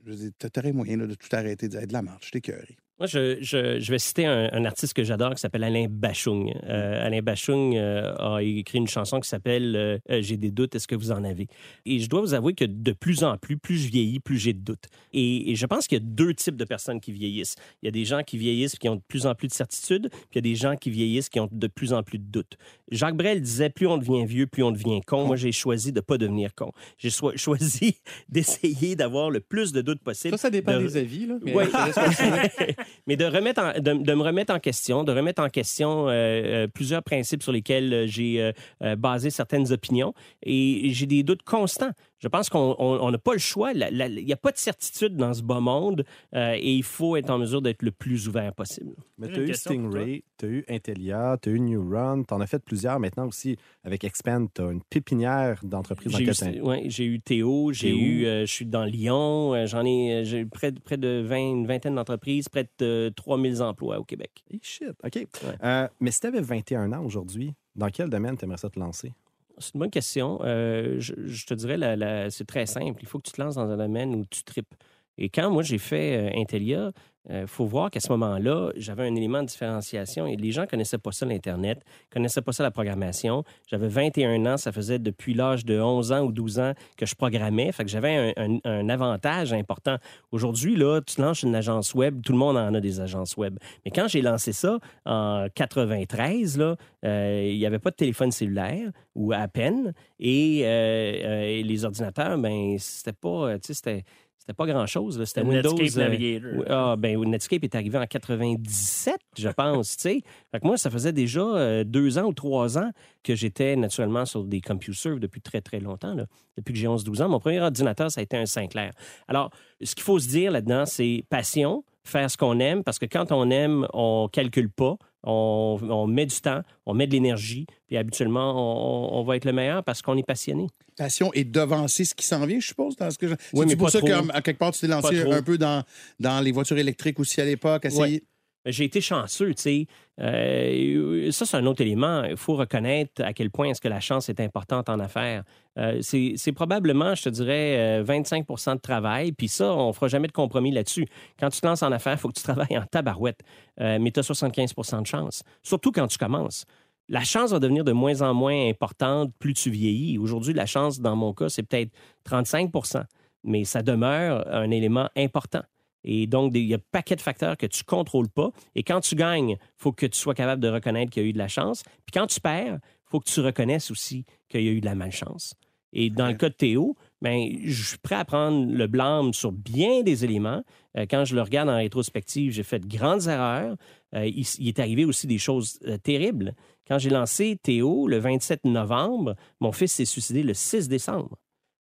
[0.05, 2.31] je veux dire, t'aurais moyen là, de tout arrêter, de dire de la marche, je
[2.31, 2.77] t'écœuré.
[2.99, 6.51] Moi, je, je- je vais citer un, un artiste que j'adore qui s'appelle Alain Bachung.
[6.63, 10.88] Euh, Alain Bachung euh, a écrit une chanson qui s'appelle euh, J'ai des doutes, est-ce
[10.88, 11.47] que vous en avez?
[11.86, 14.53] Et je dois vous avouer que de plus en plus, plus je vieillis, plus j'ai
[14.53, 14.86] de doutes.
[15.13, 17.55] Et, et je pense qu'il y a deux types de personnes qui vieillissent.
[17.83, 19.53] Il y a des gens qui vieillissent et qui ont de plus en plus de
[19.53, 22.17] certitudes, puis il y a des gens qui vieillissent qui ont de plus en plus
[22.17, 22.57] de doutes.
[22.89, 25.25] Jacques Brel disait plus on devient vieux, plus on devient con.
[25.27, 26.71] Moi, j'ai choisi de pas devenir con.
[26.97, 30.31] J'ai so- choisi d'essayer d'avoir le plus de doutes possible.
[30.36, 31.27] Ça, ça dépend de- des avis.
[31.27, 31.67] Là, mais Ouais.
[33.08, 37.52] Mais de, me remettre en question, de remettre en question euh, euh, plusieurs principes sur
[37.52, 38.52] lesquels euh, j'ai
[38.97, 40.13] basé certaines opinions.
[40.43, 41.91] Et j'ai des doutes constants.
[42.19, 43.73] Je pense qu'on on- on n'a pas le choix.
[43.73, 46.03] Il n'y a pas de certitude dans ce bas monde
[46.34, 48.95] euh, et il faut être en mesure d'être le plus ouvert possible.
[49.19, 49.47] Mais tu as eu.
[49.53, 52.99] Stingray, tu as eu Intellia, tu as eu New Run, tu en as fait plusieurs.
[52.99, 56.25] Maintenant aussi, avec Expand, tu as une pépinière d'entreprises dans J'ai
[56.58, 60.23] eu, ouais, j'ai eu Théo, j'ai eu, euh, je suis dans Lyon, euh, j'en ai,
[60.25, 64.32] j'ai près, de- près de 20, une vingtaine d'entreprises, près de 3000 emplois au Québec.
[64.51, 65.27] Eh, shit, OK.
[65.63, 68.80] Euh, mais si tu avais 21 ans aujourd'hui, dans quel domaine tu aimerais ça te
[68.80, 69.13] lancer?
[69.60, 70.39] C'est une bonne question.
[70.43, 71.13] Euh, je,
[71.46, 73.02] te dirais, la- c'est très simple.
[73.02, 74.74] Il faut que tu te lances dans un domaine où tu tripes.
[75.17, 76.91] Et quand moi j'ai fait euh, Intellia,
[77.30, 80.98] il faut voir qu'à ce moment-là, j'avais un élément de différenciation et les gens connaissaient
[80.98, 83.44] pas ça, l'Internet, connaissaient pas ça, la programmation.
[83.68, 87.16] J'avais 21 ans, ça faisait depuis l'âge de 11 ans ou 12 ans que je
[87.16, 87.72] programmais.
[87.72, 89.98] Fait que j'avais un, avantage important.
[90.32, 93.58] Aujourd'hui, là, tu lances une agence web, tout le monde en a des agences web.
[93.84, 98.32] Mais quand j'ai lancé ça en 93, là, euh, il n'y avait pas de téléphone
[98.32, 99.94] cellulaire ou à peine.
[100.20, 104.04] Et, euh, euh, et les ordinateurs, ben, c'était pas, euh, tu sais, c'était,
[104.47, 105.21] c'était pas grand-chose.
[105.25, 105.73] C'était Windows.
[105.73, 106.63] Netscape euh, Navigator.
[106.69, 110.21] Ah, ben, Netscape est arrivé en 97, je pense, tu sais.
[110.51, 112.89] Fait que moi, ça faisait déjà euh, deux ans ou trois ans
[113.25, 116.27] que j'étais naturellement sur des CompuServe depuis très, très longtemps, là.
[116.55, 117.27] Depuis que j'ai 11-12 ans.
[117.27, 118.93] Mon premier ordinateur, ça a été un Sinclair.
[119.27, 119.51] Alors,
[119.83, 123.33] ce qu'il faut se dire là-dedans, c'est passion, faire ce qu'on aime, parce que quand
[123.33, 124.95] on aime, on calcule pas,
[125.28, 129.52] on, on met du temps, on met de l'énergie, puis habituellement, on, va être le
[129.52, 130.68] meilleur parce qu'on est passionné.
[130.98, 133.34] passion et devancer ce qui s'en vient, je suppose, dans ce que je...
[133.54, 135.84] Oui, mais C'est pour pas ça qu'à quelque part, tu t'es lancé un peu dans,
[136.20, 138.20] dans les voitures électriques aussi à l'époque, essayer...
[138.20, 138.26] Ben,
[138.67, 139.88] J'ai été chanceux, tu sais.
[140.19, 142.23] Euh, ça, c'est un autre élément.
[142.23, 145.43] Il faut reconnaître à quel point est-ce que la chance est importante en affaires.
[145.77, 149.32] Euh, c'est probablement, je te dirais, euh, 25% de travail.
[149.32, 151.08] Puis ça, on fera jamais de compromis là-dessus.
[151.39, 153.41] Quand tu te lances en affaires, il faut que tu travailles en tabarouette.
[153.80, 155.43] Euh, mais tu as 75% de chance.
[155.63, 156.65] Surtout quand tu commences.
[157.10, 160.17] La chance va devenir de moins en moins importante plus tu vieillis.
[160.17, 161.91] Aujourd'hui, la chance, dans mon cas, c'est peut-être
[162.30, 163.06] 35%
[163.47, 165.62] mais ça demeure un élément important.
[166.10, 168.52] Et donc, il y a un paquet de facteurs que tu ne contrôles pas.
[168.76, 171.30] Et quand tu gagnes, il faut que tu sois capable de reconnaître qu'il y a
[171.30, 171.84] eu de la chance.
[171.84, 174.86] Puis quand tu perds, il faut que tu reconnaisses aussi qu'il y a eu de
[174.86, 175.54] la malchance.
[175.91, 179.52] Et dans le cas de Théo, ben, je suis prêt à prendre le blâme sur
[179.52, 180.63] bien des éléments.
[180.98, 183.76] Euh, quand je le regarde en rétrospective, j'ai fait de grandes erreurs.
[184.15, 186.56] Euh, il, il est arrivé aussi des choses euh, terribles.
[186.88, 191.38] Quand j'ai lancé Théo le 27 novembre, mon fils s'est suicidé le 6 décembre.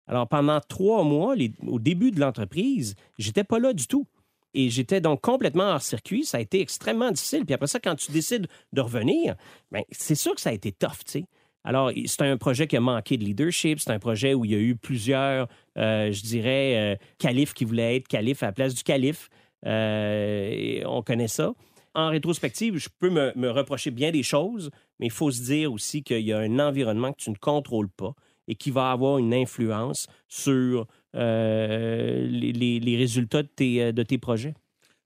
[0.06, 4.06] Alors, pendant trois mois, les- au début de l'entreprise, j'étais pas là du tout.
[4.54, 6.24] Et j'étais donc complètement hors circuit.
[6.24, 7.44] Ça a été extrêmement difficile.
[7.44, 9.34] Puis après ça, quand tu décides de revenir,
[9.72, 11.24] ben, c'est sûr que ça a été tough, tu sais.
[11.64, 13.80] Alors, c'est un projet qui a manqué de leadership.
[13.80, 17.64] C'est un projet où il y a eu plusieurs, euh, je dirais, euh, califes qui
[17.64, 19.30] voulaient être calife à la place du calife.
[19.64, 21.54] Euh, on connaît ça.
[21.94, 26.02] En rétrospective, je peux me reprocher bien des choses, mais il faut se dire aussi
[26.02, 28.14] qu'il y a un environnement que tu ne contrôles pas
[28.48, 33.92] et qui va avoir une influence sur euh, les, les- les résultats de tes, euh,
[33.92, 34.54] de tes projets?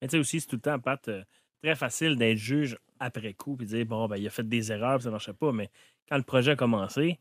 [0.00, 1.22] Mais tu sais aussi, c'est tout le temps, Pat, euh,
[1.62, 4.70] très facile d'être juge après coup puis de dire, bon, ben, il a fait des
[4.72, 5.52] erreurs, puis ça ne marchait pas.
[5.52, 5.70] Mais
[6.08, 7.18] quand le projet a commencé,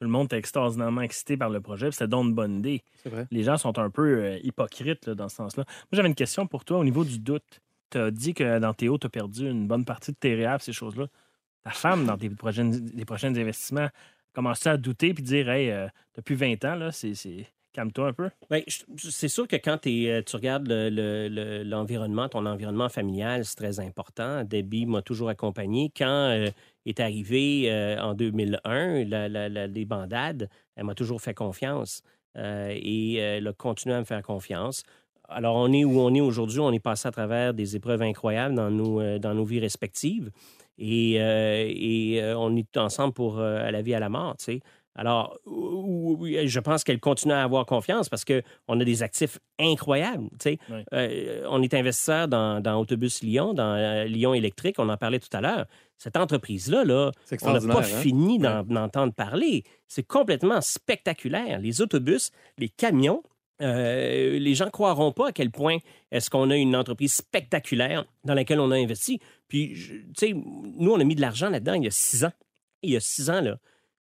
[0.00, 2.82] tout le monde était extraordinairement excité par le projet, puis c'était donc une bonne idée.
[3.02, 3.26] C'est vrai.
[3.30, 5.64] Les gens sont un peu euh, hypocrites là, dans ce sens-là.
[5.66, 7.60] Moi, j'avais une question pour toi au niveau du doute.
[7.90, 10.60] Tu as dit que dans Théo, tu as perdu une bonne partie de tes rêves,
[10.60, 11.06] ces choses-là.
[11.64, 13.88] Ta femme, dans tes prochaines, prochains investissements,
[14.34, 17.14] commence à douter puis dire, hey, euh, depuis 20 ans, là, c'est.
[17.78, 18.28] Calme-toi un peu.
[18.50, 18.60] Ben,
[18.96, 23.54] c'est sûr que quand euh, tu regardes le- le- le- l'environnement, ton environnement familial, c'est
[23.54, 24.42] très important.
[24.42, 25.92] Debbie m'a toujours accompagné.
[25.96, 26.50] Quand euh,
[26.86, 32.02] est arrivé euh, en 2001 la, la- les bandades, elle m'a toujours fait confiance
[32.36, 34.82] et elle a continué à me faire confiance.
[35.28, 36.58] Alors, on est où on est aujourd'hui?
[36.58, 40.30] On est passé à travers des épreuves incroyables dans nos, dans nos vies respectives.
[40.78, 41.18] Et,
[42.36, 44.60] on est ensemble pour la vie, à la mort, tu sais.
[44.98, 50.28] Alors, oui, je pense qu'elle continue à avoir confiance parce qu'on a des actifs incroyables.
[50.32, 50.58] tu sais.
[50.70, 50.80] Oui.
[50.92, 55.20] Euh, on est investisseur dans, dans Autobus Lyon, dans euh, Lyon électrique, on en parlait
[55.20, 55.66] tout à l'heure.
[55.98, 57.82] Cette entreprise-là, là, C'est on n'a pas hein?
[57.82, 59.62] fini d'en- d'entendre parler.
[59.86, 61.60] C'est complètement spectaculaire.
[61.60, 63.22] Les autobus, les camions,
[63.62, 65.78] euh, les gens croiront pas à quel point
[66.10, 69.20] est-ce qu'on a une entreprise spectaculaire dans laquelle on a investi.
[69.48, 72.32] Puis, tu sais, nous, on a mis de l'argent là-dedans il y a six ans.
[72.82, 73.58] Il y a six ans, là.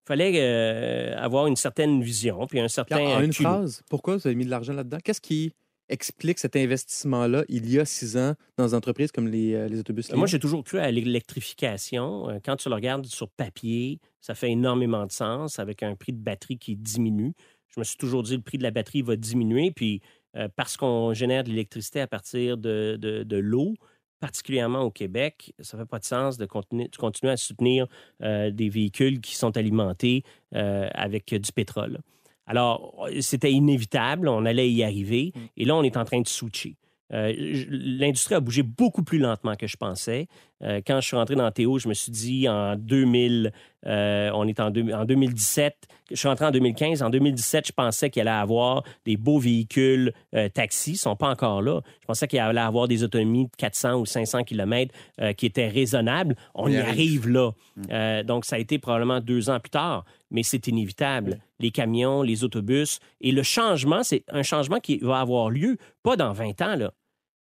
[0.04, 2.98] Il fallait euh, avoir une certaine vision, puis un certain...
[2.98, 4.98] En une phrase, pourquoi vous avez mis de l'argent là-dedans?
[5.02, 5.52] Qu'est-ce qui
[5.88, 9.78] explique cet investissement-là il y a six ans dans des entreprises comme les, euh, les
[9.80, 12.30] autobus Moi, j'ai toujours cru à l'électrification.
[12.30, 16.12] Euh, Quand tu le regardes sur papier, ça fait énormément de sens avec un prix
[16.12, 17.32] de batterie qui diminue.
[17.74, 20.00] Je me suis toujours dit le prix de la batterie va diminuer, puis
[20.36, 23.74] euh, parce qu'on génère de l'électricité à partir de, de- de l'eau,
[24.20, 27.87] particulièrement au Québec, ça ne fait pas de sens de continuer, de continuer à soutenir
[28.22, 30.22] euh, des véhicules qui sont alimentés
[30.55, 32.00] euh, avec du pétrole.
[32.46, 36.77] Alors, c'était inévitable, on allait y arriver, et là, on est en train de switcher.
[37.12, 37.33] Euh,
[37.68, 40.27] L'industrie a bougé beaucoup plus lentement que je pensais.
[40.64, 43.53] Euh, quand je suis rentré dans Théo, je me suis dit en 2000,
[43.87, 45.77] euh, on est en, deux- en 2017,
[46.11, 47.03] je suis rentré en 2015.
[47.03, 50.90] En 2017, je pensais qu'il allait avoir des beaux véhicules euh, taxis.
[50.90, 51.81] Ils ne sont pas encore là.
[52.00, 54.94] Je pensais qu'il allait avoir des autonomies de 400 ou 500 km
[55.37, 56.35] qui étaient raisonnables.
[56.55, 56.88] On, On y arrive.
[56.88, 57.50] arrive, là.
[57.90, 61.38] Euh, donc, ça a été probablement deux ans plus tard, mais c'est inévitable.
[61.61, 63.00] Les camions, les autobus.
[63.20, 66.92] Et le changement, c'est un changement qui va avoir lieu pas dans 20 ans, là.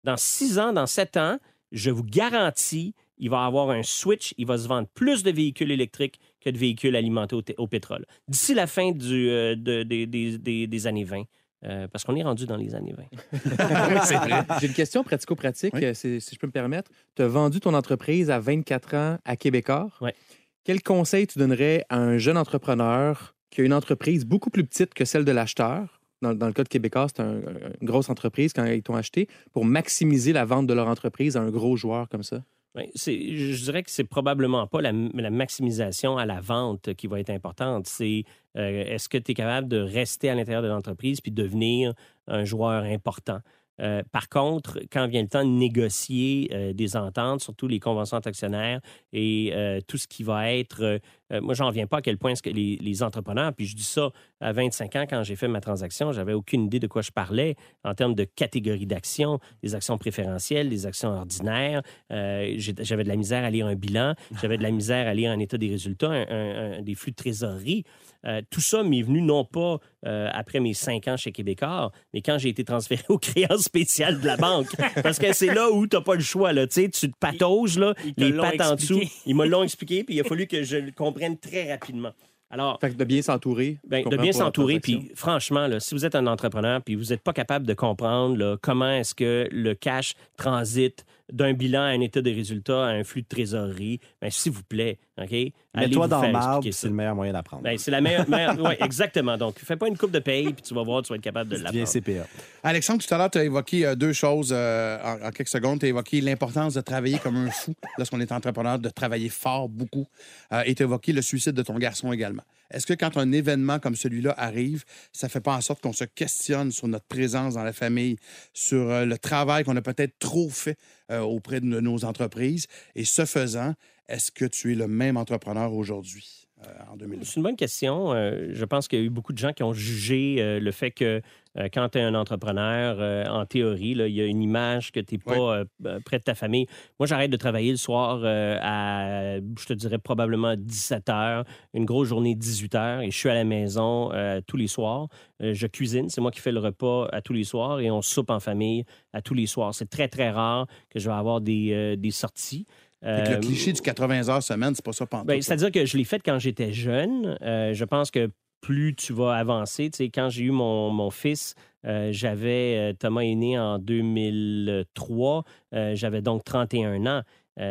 [0.04, 1.38] Dans 6 ans, dans 7 ans,
[1.72, 4.34] je vous garantis, il va avoir un switch.
[4.38, 8.06] Il va se vendre plus de véhicules électriques que de véhicules alimentés au, pétrole.
[8.28, 11.24] D'ici la fin du, euh, de- des- années 20.
[11.64, 13.04] euh, parce qu'on est rendu dans les années 20.
[14.06, 14.44] c'est vrai.
[14.60, 15.86] J'ai une question pratico-pratique, Oui.
[15.86, 16.90] euh, si, si je peux me permettre.
[17.16, 19.90] Tu as vendu ton entreprise à 24 ans à Québécois.
[20.02, 20.16] Ouais.
[20.64, 24.94] Quel conseil tu donnerais à un jeune entrepreneur qui a une entreprise beaucoup plus petite
[24.96, 26.00] que celle de l'acheteur?
[26.24, 27.42] Dans, dans le cas de Québécois, c'est un-
[27.82, 31.42] une grosse entreprise quand ils t'ont acheté, pour maximiser la vente de leur entreprise à
[31.42, 32.44] un gros joueur comme ça.
[32.76, 37.30] Je dirais que c'est probablement pas la, la maximisation à la vente qui va être
[37.30, 37.88] importante.
[37.88, 38.24] C'est
[38.58, 41.94] euh, est-ce que tu es capable de rester à l'intérieur de l'entreprise puis devenir
[42.28, 43.40] un joueur important?
[43.82, 48.18] Euh, par contre, quand vient le temps de négocier euh, des ententes, surtout les conventions
[48.18, 48.80] actionnaires
[49.12, 49.54] et
[49.88, 51.00] tout ce qui va être...
[51.32, 53.76] euh, moi, j'en reviens pas à quel point est-ce que les, les entrepreneurs, puis je
[53.76, 57.02] dis ça à 25 ans, quand j'ai fait ma transaction, j'avais aucune idée de quoi
[57.02, 61.82] je parlais en termes de catégories d'actions, des actions préférentielles, des actions ordinaires.
[62.12, 65.32] Euh, j'avais de la misère à lire un bilan, j'avais de la misère à lire
[65.32, 67.84] un état des résultats, un- un- un- des flux de trésorerie.
[68.26, 72.22] Euh, tout ça m'est venu non pas euh, après mes cinq ans chez Québécois, mais
[72.22, 74.68] quand j'ai été transféré aux créances spéciales de la banque.
[75.04, 76.54] Parce que c'est là où tu n'as pas le choix.
[76.54, 76.66] Là.
[76.68, 79.02] Tu te patauges, là, Ils les pattes en dessous.
[79.28, 82.12] Ils me l'ont expliqué, puis il a fallu que je le comprenne très rapidement.
[82.50, 83.78] Alors, Fait que de bien s'entourer.
[83.88, 84.82] ben, de bien s'entourer.
[84.82, 88.36] Puis franchement, là, si vous êtes un entrepreneur puis vous n'êtes pas capable de comprendre
[88.36, 92.90] là, comment est-ce que le cash transite d'un bilan à un état de résultat, à
[92.90, 95.32] un flux de trésorerie, ben, s'il vous plaît, OK?
[95.76, 97.64] Mets-toi dans marbre, c'est le meilleur moyen d'apprendre.
[97.64, 98.30] Ben, c'est la meilleure.
[98.30, 99.38] meilleure- ouais, exactement.
[99.38, 101.50] Donc, fais pas une coupe de paye puis tu vas voir, tu vas être capable
[101.52, 101.88] de l'apprendre.
[101.88, 102.26] CPA.
[102.64, 105.80] Alexandre, tout à l'heure, tu as évoqué euh, deux choses euh, en, en quelques secondes.
[105.80, 109.70] Tu as évoqué l'importance de travailler comme un fou lorsqu'on est entrepreneur, de travailler fort,
[109.70, 110.06] beaucoup.
[110.52, 112.44] Euh, et tu as évoqué le suicide de ton garçon également.
[112.72, 116.06] Est-ce que quand un événement comme celui-là arrive, ça fait pas en sorte qu'on se
[116.06, 118.18] questionne sur notre présence dans la famille,
[118.54, 120.78] sur euh, le travail qu'on a peut-être trop fait
[121.12, 122.68] euh, auprès de nos entreprises?
[122.96, 123.74] Et ce faisant,
[124.08, 127.24] est-ce que tu es le même entrepreneur aujourd'hui, euh, en 2020?
[127.26, 128.14] C'est une bonne question.
[128.14, 131.22] Je pense qu'il y a eu beaucoup de gens qui ont jugé le fait que
[131.58, 135.00] euh, quand tu es un entrepreneur, euh, en théorie, il y a une image que
[135.00, 136.68] tu n'es pas euh, près de ta famille.
[137.00, 142.08] Moi, j'arrête de travailler le soir à, je te dirais, probablement 17 heures, une grosse
[142.08, 144.12] journée 18 heures, et je suis à la maison
[144.48, 145.08] tous les soirs.
[145.40, 148.30] Je cuisine, c'est moi qui fais le repas à tous les soirs, et on soupe
[148.30, 149.74] en famille à tous les soirs.
[149.74, 152.66] C'est très, très rare que je vais avoir des, des sorties.
[153.04, 155.28] Euh, le cliché du 80 heures semaine, c'est pas ça pantoute.
[155.28, 157.38] ben, C'est-à-dire que je l'ai fait quand j'étais jeune.
[157.42, 158.30] Euh, je pense que
[158.62, 162.94] plus tu vas avancer, tu sais, quand j'ai eu mon, mon fils, euh, j'avais, euh,
[162.94, 165.44] Thomas est né en 2003,
[165.74, 167.22] euh, j'avais donc 31 ans.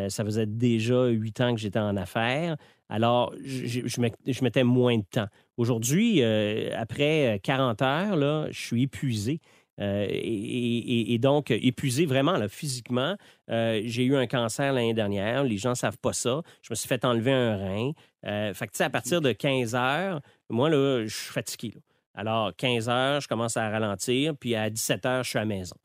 [0.08, 2.56] Ça faisait déjà huit ans que j'étais en affaires.
[2.88, 5.26] Alors, je, je- je met- je mettais moins de temps.
[5.56, 9.40] Aujourd'hui, après 40 heures, là, je suis épuisé.
[9.80, 13.16] Euh, et, donc, épuisé vraiment physiquement.
[13.50, 15.44] Euh, j'ai eu un cancer l'année dernière.
[15.44, 16.42] Les gens ne savent pas ça.
[16.62, 17.92] Je me suis fait enlever un rein.
[18.26, 21.74] Euh, fait que, tu sais, à partir de 15 heures, moi, je suis fatigué.
[22.14, 25.46] Alors, 15 heures, je commence à ralentir, puis à 17 heures, je suis à la
[25.46, 25.76] maison.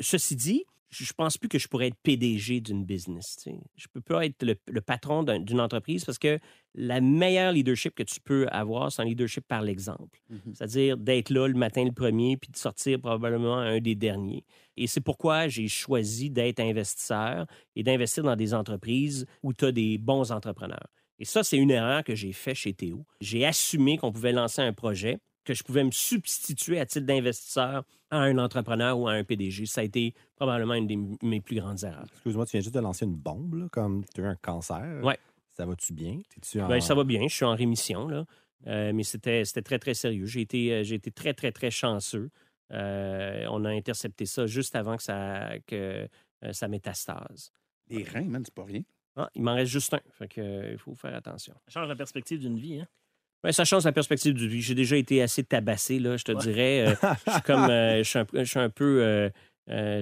[0.00, 0.64] Ceci dit,
[1.02, 3.36] je pense plus que je pourrais être PDG d'une business.
[3.36, 3.56] tu sais.
[3.76, 6.38] Je peux pas être le, le patron d'un- d'une entreprise parce que
[6.74, 10.20] la meilleure leadership que tu peux avoir, c'est un leadership par l'exemple.
[10.54, 14.44] C'est-à-dire d'être là le matin le premier puis de sortir probablement un des derniers.
[14.76, 19.72] Et c'est pourquoi j'ai choisi d'être investisseur et d'investir dans des entreprises où tu as
[19.72, 20.86] des bons entrepreneurs.
[21.20, 23.06] Et ça, c'est une erreur que j'ai faite chez Théo.
[23.20, 27.84] J'ai assumé qu'on pouvait lancer un projet, que je pouvais me substituer à titre d'investisseur
[28.10, 29.66] à un entrepreneur ou à un PDG.
[29.66, 32.06] Ça a été probablement une de mes plus grandes erreurs.
[32.12, 35.00] Excuse-moi, tu viens juste de lancer une bombe, là, comme tu as eu un cancer.
[35.02, 35.18] Ouais.
[35.52, 36.20] Ça va-tu bien?
[36.60, 38.24] En- Ben, ça va bien, je suis en rémission, là.
[38.66, 40.24] Euh, mais c'était très, très sérieux.
[40.26, 42.30] J'ai été, euh, été très, très, très chanceux.
[42.72, 46.08] Euh, on a intercepté ça juste avant que ça, que,
[46.44, 47.52] euh, ça métastase.
[47.88, 48.82] Les reins, man, c'est pas rien.
[49.16, 50.00] Ah, il m'en reste juste un.
[50.12, 51.54] Fait que, il faut faire attention.
[51.68, 52.80] Ça change la perspective d'une vie.
[52.80, 52.88] Hein?
[53.44, 54.62] Ben, ça change la perspective du vie.
[54.62, 56.38] J'ai déjà été assez tabassé, là, je te Ouais.
[56.42, 56.86] dirais.
[56.88, 56.94] Euh,
[57.26, 59.28] je suis comme, euh, je suis un, je suis un peu euh,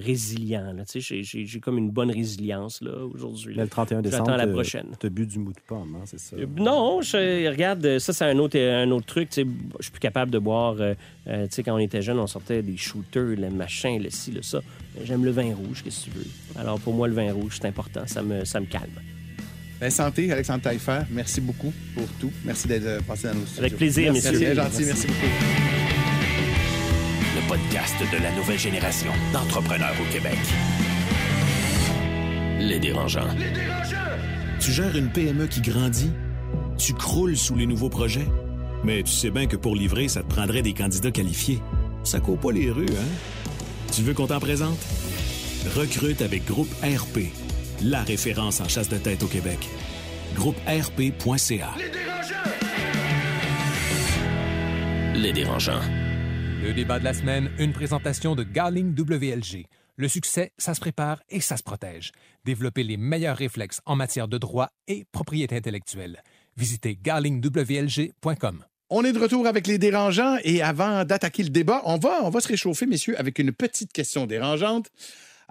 [0.00, 0.72] résilient.
[0.72, 3.54] Là, tu sais, j'ai- comme une bonne résilience là, aujourd'hui.
[3.54, 4.86] Le 31 décembre, la prochaine.
[4.98, 6.36] t'as bu du mou de pomme, hein, c'est ça?
[6.56, 9.28] Non, je, regarde, ça, c'est un autre, un autre truc.
[9.30, 9.46] tu sais,
[9.78, 10.76] Je suis plus capable de boire.
[10.76, 14.42] tu sais, quand on était jeune, on sortait des shooters, le machin, le ci, le
[14.42, 14.60] ça.
[15.04, 16.26] J'aime le vin rouge, qu'est-ce que tu veux?
[16.60, 18.02] Alors, pour moi, le vin rouge, c'est important.
[18.06, 18.90] Ça me, ça me calme.
[19.82, 21.00] Ben, santé, Alexandre Taillefer.
[21.10, 22.30] Merci beaucoup pour tout.
[22.44, 23.58] Merci d'être euh, passé dans nos studios.
[23.64, 24.46] Avec plaisir, Merci, messieurs.
[24.46, 24.84] c'est gentil.
[24.84, 25.26] Merci beaucoup.
[27.34, 30.38] Le podcast de la nouvelle génération d'entrepreneurs au Québec.
[32.60, 33.26] Les dérangeants.
[34.60, 36.12] Tu gères une PME qui grandit?
[36.78, 38.28] Tu croules sous les nouveaux projets?
[38.84, 41.60] Mais tu sais bien que pour livrer, ça te prendrait des candidats qualifiés.
[42.04, 43.50] Ça court pas les rues, hein?
[43.92, 44.78] Tu veux qu'on t'en présente?
[45.74, 47.32] Recrute avec Groupe RP,
[47.84, 49.58] la référence en chasse de tête au Québec.
[50.34, 51.74] GroupeRP.ca.
[55.14, 55.82] Les dérangeants.
[56.62, 59.66] Le débat de la semaine, une présentation de Garling WLG.
[59.96, 62.12] Le succès, ça se prépare et ça se protège.
[62.44, 66.22] Développer les meilleurs réflexes en matière de droit et propriété intellectuelle.
[66.56, 68.64] Visitez garlingwlg.com.
[68.90, 72.30] On est de retour avec les dérangeants et avant d'attaquer le débat, on va, on
[72.30, 74.90] va se réchauffer, messieurs, avec une petite question dérangeante.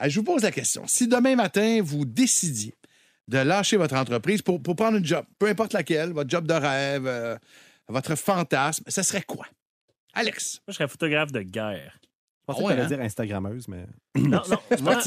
[0.02, 0.84] Euh, Je vous pose la question.
[0.88, 2.76] Si demain matin, vous décidiez
[3.28, 6.54] de lâcher votre entreprise pour, pour prendre une job, peu importe laquelle, votre job de
[6.54, 7.38] rêve, euh,
[7.88, 9.46] votre fantasme, ce serait quoi?
[10.14, 10.56] Alex?
[10.68, 11.98] Moi, je serais photographe de guerre.
[12.42, 12.88] Je pensais Ouais, que t'allais hein?
[12.98, 13.86] dire Instagrammeuse, mais.
[14.18, 14.58] Non, non.
[14.82, 14.98] moi,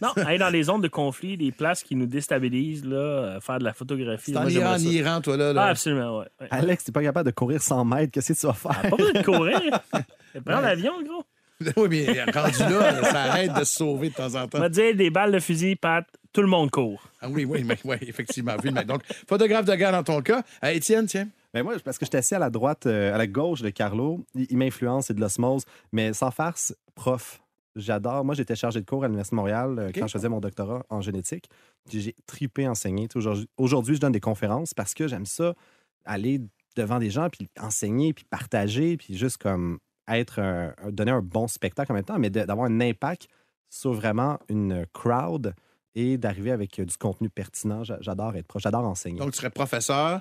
[0.00, 3.58] non, aller dans les zones de conflit, des places qui nous déstabilisent, là, euh, faire
[3.58, 4.32] de la photographie.
[4.32, 4.78] C'est en Iran, en.
[4.78, 5.52] Iran, toi, là.
[5.52, 5.64] là.
[5.64, 6.26] Ah, absolument, ouais.
[6.40, 6.48] ouais.
[6.50, 8.80] Alex, t'es pas capable de courir 100 mètres, qu'est-ce que tu vas faire?
[8.90, 9.60] Pas besoin de courir.
[10.46, 11.24] Prends l'avion, gros.
[11.76, 14.58] oui, mais rendu là, ça arrête de se sauver de temps en On temps.
[14.60, 17.08] va dire des balles de fusil, Pat, tout le monde court.
[17.20, 18.56] Ah oui, oui, mais, oui, effectivement.
[18.62, 18.86] vu mec.
[18.86, 20.42] Donc, photographe de guerre dans ton cas.
[20.64, 21.28] Euh, Étienne, tiens.
[21.52, 24.24] Ben moi, parce que j'étais assis à la droite, euh, à la gauche de Carlo,
[24.34, 27.40] il, il m'influence, c'est de l'osmose, mais sans farce, prof.
[27.74, 28.24] J'adore.
[28.24, 30.84] Moi, j'étais chargé de cours à l'Université de Montréal euh, quand je faisais mon doctorat
[30.90, 31.48] en génétique.
[31.88, 33.08] Puis J'ai tripé enseigner.
[33.56, 35.54] Aujourd'hui, je donne des conférences parce que j'aime ça,
[36.04, 36.40] aller
[36.76, 39.78] devant des gens, puis enseigner, puis partager, puis juste comme
[40.16, 43.28] être un- donner un bon spectacle en même temps, mais d'avoir un impact
[43.68, 45.54] sur vraiment une crowd
[45.94, 47.84] et d'arriver avec euh, du contenu pertinent.
[47.84, 49.18] J'a- J'adore être proche, j'adore enseigner.
[49.18, 50.20] Donc, tu serais professeur,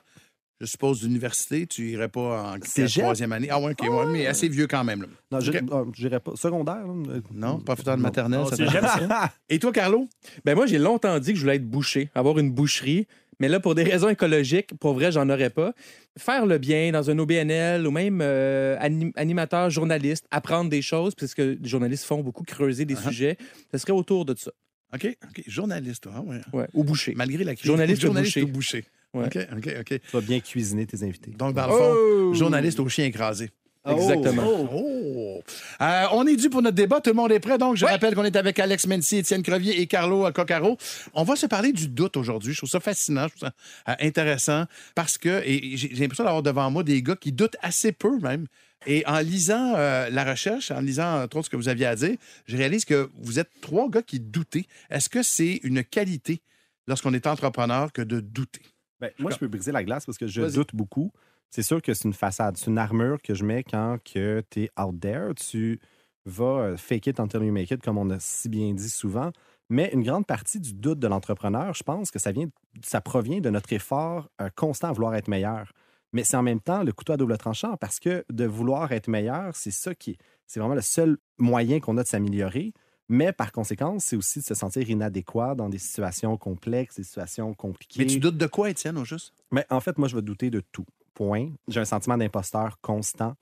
[0.60, 1.68] je suppose, d'université.
[1.68, 3.48] Tu irais pas en troisième année?
[3.52, 5.04] Ah, ouais, OK, ouais, mais assez vieux quand même.
[5.04, 5.08] là.
[5.32, 6.36] non, je n'irais pas.
[6.36, 6.86] Secondaire?
[6.88, 8.08] là, euh, Non, professeur de non.
[8.08, 8.46] maternelle.
[8.48, 8.56] Ça
[9.08, 9.32] ça.
[9.50, 10.08] Et toi, Carlo?
[10.44, 13.08] Ben moi, j'ai longtemps dit que je voulais être boucher, avoir une boucherie.
[13.40, 15.74] Mais là, pour des raisons écologiques, pour vrai, j'en aurais pas.
[16.18, 21.14] Faire le bien dans un OBNL ou même euh, anim- animateur, journaliste, apprendre des choses,
[21.14, 23.08] parce que les journalistes font beaucoup creuser des Uh-huh.
[23.10, 23.38] sujets,
[23.72, 24.52] ce serait autour de ça.
[24.94, 25.44] OK, OK.
[25.48, 26.14] Journaliste, toi.
[26.16, 26.42] Ah, ouais.
[26.54, 26.68] Ouais.
[26.74, 27.14] Ou boucher.
[27.16, 27.66] Malgré la crise.
[27.68, 28.46] Journaliste ou journaliste boucher.
[28.46, 28.86] ou boucher.
[29.14, 29.26] Ouais.
[29.26, 29.88] OK, OK, OK.
[30.02, 31.32] Tu vas bien cuisiner tes invités.
[31.32, 32.34] Donc, dans le fond, Oh!
[32.34, 33.50] journaliste au chien écrasé.
[33.88, 34.70] Exactement.
[34.74, 35.42] Oh!
[35.82, 37.02] Euh, on est dû pour notre débat.
[37.02, 37.58] Tout le monde est prêt.
[37.58, 40.78] Donc, je rappelle qu'on est avec Alex Mency, Étienne Crevier et Carlo Coccaro.
[41.14, 42.54] On va se parler du doute aujourd'hui.
[42.54, 46.70] Je trouve ça fascinant, je trouve ça euh, intéressant parce que j'ai l'impression d'avoir devant
[46.72, 48.48] moi des gars qui doutent assez peu même.
[48.86, 51.96] Et en lisant euh, la recherche, en lisant entre autres ce que vous aviez à
[51.96, 54.68] dire, je réalise que vous êtes trois gars qui doutez.
[54.90, 56.42] Est-ce que c'est une qualité
[56.88, 58.62] lorsqu'on est entrepreneur que de douter?
[59.00, 61.12] Ben, moi, je peux briser la glace parce que je doute beaucoup.
[61.50, 64.70] C'est sûr que c'est une façade, c'est une armure que je mets quand tu es
[64.80, 65.34] out there.
[65.36, 65.80] Tu
[66.26, 69.32] vas euh, fake it until you make it, comme on a si bien dit souvent.
[69.70, 72.48] Mais une grande partie du doute de l'entrepreneur, je pense que ça, vient,
[72.84, 75.72] ça provient de notre effort euh, constant à vouloir être meilleur.
[76.14, 79.08] Mais c'est en même temps le couteau à double tranchant parce que de vouloir être
[79.08, 80.18] meilleur, c'est ça qui
[80.48, 82.74] c'est vraiment le seul moyen qu'on a de s'améliorer.
[83.10, 87.54] Mais par conséquent, c'est aussi de se sentir inadéquat dans des situations complexes, des situations
[87.54, 88.00] compliquées.
[88.00, 89.34] Mais tu doutes de quoi, Étienne, au juste?
[89.52, 90.86] Mais en fait, moi, je vais douter de tout.
[91.18, 91.50] Point.
[91.68, 93.34] J'ai un sentiment d'imposteur constant.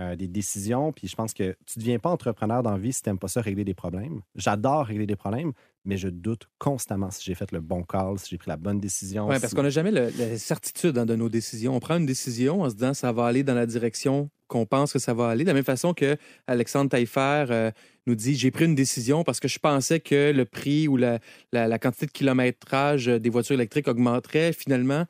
[0.00, 2.92] euh, des décisions, puis je pense que tu ne deviens pas entrepreneur dans la vie
[2.92, 4.20] si tu n'aimes pas ça régler des problèmes.
[4.36, 5.50] J'adore régler des problèmes,
[5.84, 8.78] mais je doute constamment si j'ai fait le bon call, si j'ai pris la bonne
[8.78, 9.26] décision.
[9.26, 11.74] Oui, si- parce qu'on n'a jamais le- la certitude hein, de nos décisions.
[11.74, 14.92] On prend une décision en se disant ça va aller dans la direction qu'on pense
[14.92, 15.42] que ça va aller.
[15.42, 16.16] De la même façon que
[16.46, 17.70] Alexandre Taillefer euh,
[18.06, 21.18] nous dit j'ai pris une décision parce que je pensais que le prix ou la,
[21.52, 24.52] la- la quantité de kilométrage des voitures électriques augmenterait.
[24.52, 25.06] Finalement,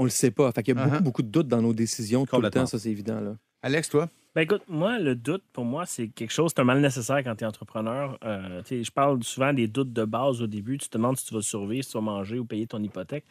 [0.00, 0.50] on le sait pas.
[0.52, 1.02] Fait qu'il y a beaucoup, Uh-huh.
[1.02, 3.20] beaucoup de doutes dans nos décisions tout le temps, ça c'est évident.
[3.20, 3.36] Là.
[3.62, 4.08] Alex, toi?
[4.34, 7.34] Ben écoute, moi, le doute, pour moi, c'est quelque chose, c'est un mal nécessaire quand
[7.34, 8.16] tu es entrepreneur.
[8.24, 10.78] Euh, tu sais, je parle souvent des doutes de base au début.
[10.78, 13.24] Tu te demandes si tu vas survivre, si tu vas manger ou payer ton hypothèque.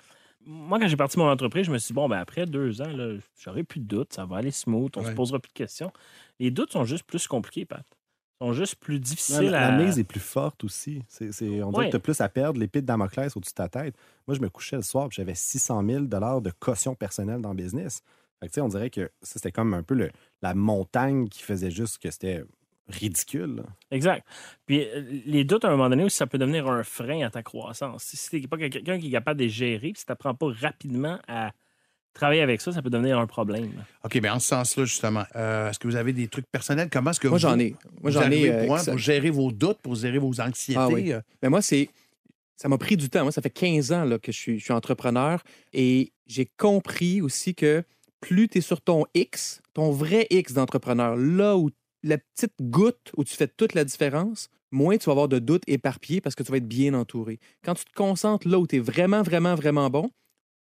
[0.46, 2.92] Moi, quand j'ai parti mon entreprise, je me suis dit, bon, ben après deux ans,
[2.92, 5.08] là, j'aurai plus de doutes, ça va aller smooth, on Ouais.
[5.12, 5.92] se posera plus de questions.
[6.40, 7.86] Les doutes sont juste plus compliqués, Pat.
[8.42, 9.72] Sont juste plus difficiles la, à.
[9.72, 11.04] la mise est plus forte aussi.
[11.10, 11.86] C'est, c'est- on dirait Ouais.
[11.88, 13.96] que tu as plus à perdre l'épée de Damoclès au-dessus de ta tête.
[14.28, 17.56] Moi, je me couchais le soir et j'avais 600 000 de caution personnelle dans le
[17.56, 18.02] business.
[18.40, 20.12] Fait que, tu sais, on dirait que ça, c'était comme un peu le-
[20.42, 22.44] la montagne qui faisait juste que c'était
[22.88, 23.58] ridicule.
[23.58, 23.64] là.
[23.92, 24.26] Exact.
[24.66, 27.30] Puis euh, les doutes, à un moment donné, aussi, ça peut devenir un frein à
[27.30, 28.04] ta croissance.
[28.04, 30.48] Si tu n'es pas quelqu'un qui est capable de les gérer, si tu n'apprends pas
[30.60, 31.52] rapidement à
[32.14, 33.72] travailler avec ça, ça peut devenir un problème.
[34.04, 36.90] OK, mais en ce sens-là, justement, euh, est-ce que vous avez des trucs personnels?
[36.92, 37.76] Comment est-ce que Moi, vous, j'en ai.
[38.02, 38.50] Moi, j'en ai.
[38.52, 40.80] euh, pour, que ça- pour gérer vos doutes, pour gérer vos anxiétés?
[40.80, 41.12] Ah oui.
[41.14, 41.22] euh?
[41.42, 41.90] Mais moi, c'est.
[42.56, 43.24] Ça m'a pris du temps.
[43.24, 45.42] Moi, ça fait 15 ans là, que je suis, je suis entrepreneur
[45.72, 47.84] et j'ai compris aussi que
[48.20, 51.70] plus tu es sur ton X, ton vrai X d'entrepreneur, là où
[52.04, 55.64] la petite goutte où tu fais toute la différence, moins tu vas avoir de doutes
[55.68, 57.40] éparpillés parce que tu vas être bien entouré.
[57.64, 60.12] Quand tu te concentres là où tu es vraiment, vraiment, vraiment bon,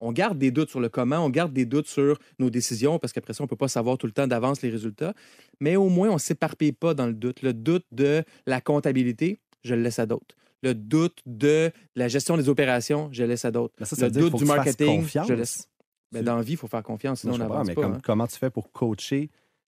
[0.01, 3.13] on garde des doutes sur le comment, on garde des doutes sur nos décisions parce
[3.13, 5.15] qu'après ça, on ne peut pas savoir tout le temps d'avance les résultats.
[5.61, 7.43] Mais au moins, on ne s'éparpille pas dans le doute.
[7.43, 10.37] Le doute de la comptabilité, je le laisse à d'autres.
[10.63, 13.75] Le doute de la gestion des opérations, je le laisse à d'autres.
[13.79, 15.29] Mais ça, ça Le doute du marketing, confiance.
[15.29, 15.69] je laisse.
[16.13, 17.83] Mais Tu- dans la vie, il faut faire confiance, sinon Moi, on n'avance mais pas.
[17.83, 18.01] comme- hein.
[18.03, 19.31] comment tu fais pour coacher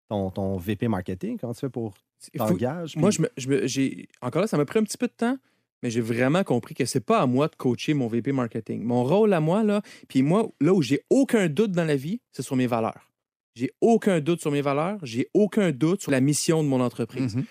[0.08, 1.38] ton, ton VP marketing?
[1.38, 1.94] Comment tu fais pour
[2.36, 2.98] t'engager?
[2.98, 5.06] Moi, puis- je me, je me- j'ai encore là, ça m'a pris un petit peu
[5.06, 5.36] de temps,
[5.84, 8.82] mais j'ai vraiment compris que c'est pas à moi de coacher mon VP marketing.
[8.82, 12.22] Mon rôle à moi là, puis moi là où j'ai aucun doute dans la vie,
[12.32, 13.12] c'est sur mes valeurs.
[13.54, 17.36] J'ai aucun doute sur mes valeurs, j'ai aucun doute sur la mission de mon entreprise.
[17.36, 17.44] Mhm.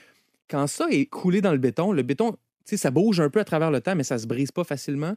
[0.49, 3.39] Quand ça est coulé dans le béton, le béton, tu sais, ça bouge un peu
[3.39, 5.15] à travers le temps, mais ça se brise pas facilement.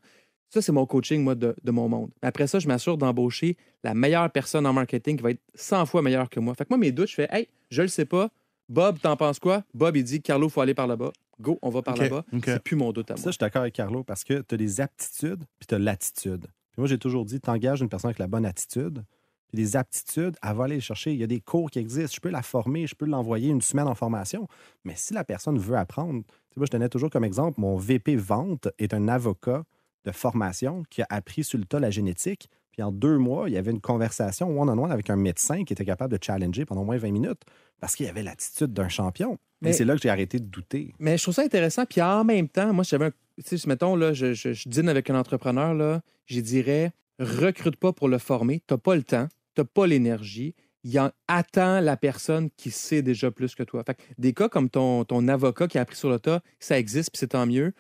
[0.50, 2.10] Ça, c'est mon coaching, moi, de, de mon monde.
[2.20, 6.02] Après ça, je m'assure d'embaucher la meilleure personne en marketing qui va être 100 fois
[6.02, 6.54] meilleure que moi.
[6.54, 8.30] Fait que moi, mes doutes, je fais, hey, je le sais pas.
[8.68, 9.62] Bob, t'en penses quoi?
[9.74, 11.12] Bob, il dit, Carlo, faut aller par là-bas.
[11.40, 12.24] Go, on va par là-bas.
[12.32, 12.42] OK.
[12.44, 13.30] C'est plus mon doute à Ça, moi.
[13.30, 16.46] je suis d'accord avec Carlo parce que tu as des aptitudes puis tu as l'attitude.
[16.46, 19.04] Puis moi, j'ai toujours dit, t'engages une personne avec la bonne attitude.
[19.48, 21.12] Puis les aptitudes, elle va aller les chercher.
[21.12, 22.14] Il y a des cours qui existent.
[22.16, 24.48] Je peux la former, je peux l'envoyer une semaine en formation.
[24.84, 27.76] Mais si la personne veut apprendre, tu sais, moi, je tenais toujours comme exemple, mon
[27.76, 29.62] VP vente est un avocat
[30.04, 32.48] de formation qui a appris sur le tas la génétique.
[32.72, 35.84] Puis en deux mois, il y avait une conversation one-on-one avec un médecin qui était
[35.84, 37.42] capable de challenger pendant au moins 20 minutes
[37.80, 39.38] parce qu'il avait l'attitude d'un champion.
[39.62, 40.92] Mais- c'est là que j'ai arrêté de douter.
[40.98, 41.86] Mais je trouve ça intéressant.
[41.86, 43.12] Puis en même temps, moi, si j'avais un.
[43.44, 47.76] Tu sais, mettons, là, je, je, je dîne avec un entrepreneur, là, je dirais, recrute
[47.76, 48.62] pas pour le former.
[48.66, 50.54] T'as pas le temps, t'as pas l'énergie.
[50.84, 53.82] Il en attend la personne qui sait déjà plus que toi.
[53.84, 56.78] Fait que des cas comme ton, ton avocat qui a appris sur le tas, ça
[56.78, 57.72] existe, puis c'est tant mieux.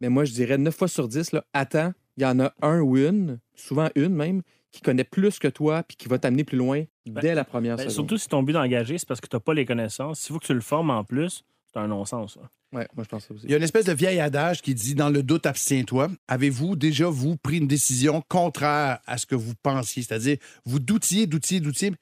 [0.00, 2.80] Mais moi, je dirais 9 fois sur 10, là, attends, il y en a un
[2.80, 4.42] ou une, souvent une même,
[4.74, 7.82] qui connaît plus que toi, puis qui va t'amener plus loin dès la première Ben,
[7.82, 7.94] seconde.
[7.94, 10.20] surtout si ton but d'engager, c'est parce que tu n'as pas les connaissances.
[10.20, 12.34] S'il faut que tu le formes en plus, c'est un non-sens.
[12.34, 12.40] ça.
[12.76, 13.44] Ouais, moi, je pense ça aussi.
[13.44, 16.08] Il y a une espèce de vieil adage qui dit dans le doute, abstiens-toi.
[16.26, 20.02] Avez-vous déjà, vous, pris une décision contraire à ce que vous pensiez?
[20.02, 21.92] C'est-à-dire, vous doutiez, doutiez, doutiez.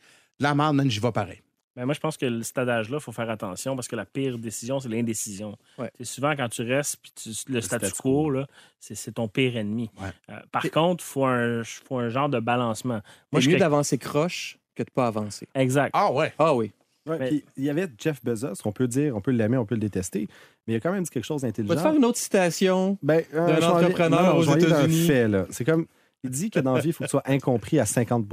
[0.41, 1.41] La merde, j'y vais pareil.
[1.75, 4.39] Ben, moi, je pense que le adage-là, il faut faire attention parce que la pire
[4.39, 5.57] décision, c'est l'indécision.
[5.79, 5.91] Ouais.
[5.99, 8.33] C'est souvent quand tu restes, puis tu- le, statu, statu quo,
[8.79, 9.91] c'est, c'est ton pire ennemi.
[10.01, 10.09] Ouais.
[10.31, 13.01] Euh, par contre, il faut un, faut un genre de balancement.
[13.33, 15.49] Moi, C'est je mieux d'avancer croche que de pas avancer.
[15.55, 15.91] Exact.
[15.95, 16.33] Ah ouais.
[16.39, 16.73] Ah oui.
[17.07, 19.64] Ouais, Mais- puis il y avait Jeff Bezos, on peut dire, on peut l'aimer, on
[19.66, 20.29] peut le détester,
[20.66, 21.75] mais il a quand même dit quelque chose Va d'intelligent.
[21.75, 22.97] te faire une autre citation.
[23.03, 25.07] Ben, euh, d'un entrepreneur non, non, aux États-Unis.
[25.07, 25.47] fait, là.
[25.51, 25.87] C'est comme,
[26.23, 28.25] il dit que dans la vie, il faut que tu sois incompris à 50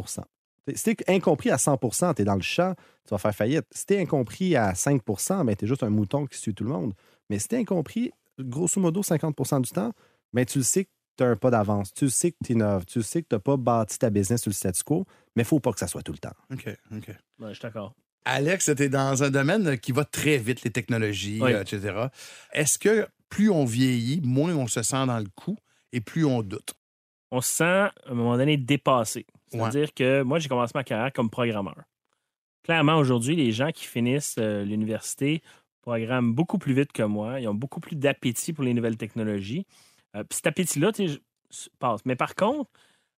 [0.75, 1.77] Si tu es incompris à 100
[2.15, 3.65] tu es dans le champ, tu vas faire faillite.
[3.71, 5.01] Si tu es incompris à 5
[5.45, 6.93] ben, tu es juste un mouton qui suit tout le monde.
[7.29, 9.91] Mais si tu es incompris, grosso modo, 50% du temps,
[10.33, 11.93] ben, tu le sais que tu as un pas d'avance.
[11.93, 12.85] Tu le sais que tu innoves.
[12.85, 15.05] Tu le sais que tu n'as pas bâti ta business sur le statu quo,
[15.35, 16.35] mais faut pas que ça soit tout le temps.
[16.51, 17.07] OK, OK.
[17.39, 17.93] Ouais, je suis d'accord.
[18.25, 21.53] Alex, c'était dans un domaine qui va très vite, les technologies, Oui.
[21.53, 22.07] euh, etc.
[22.53, 25.57] Est-ce que plus on vieillit, moins on se sent dans le coup
[25.93, 26.73] et plus on doute?
[27.31, 29.25] On se sent, à un moment donné, dépassé.
[29.49, 31.83] C'est-à-dire que moi, j'ai commencé ma carrière comme programmeur.
[32.63, 35.41] Clairement, aujourd'hui, les gens qui finissent euh, l'université
[35.81, 37.39] programment beaucoup plus vite que moi.
[37.39, 39.65] Ils ont beaucoup plus d'appétit pour les nouvelles technologies.
[40.15, 41.09] Euh, Puis cet appétit-là, tu
[41.79, 42.01] passe.
[42.05, 42.69] Mais par contre,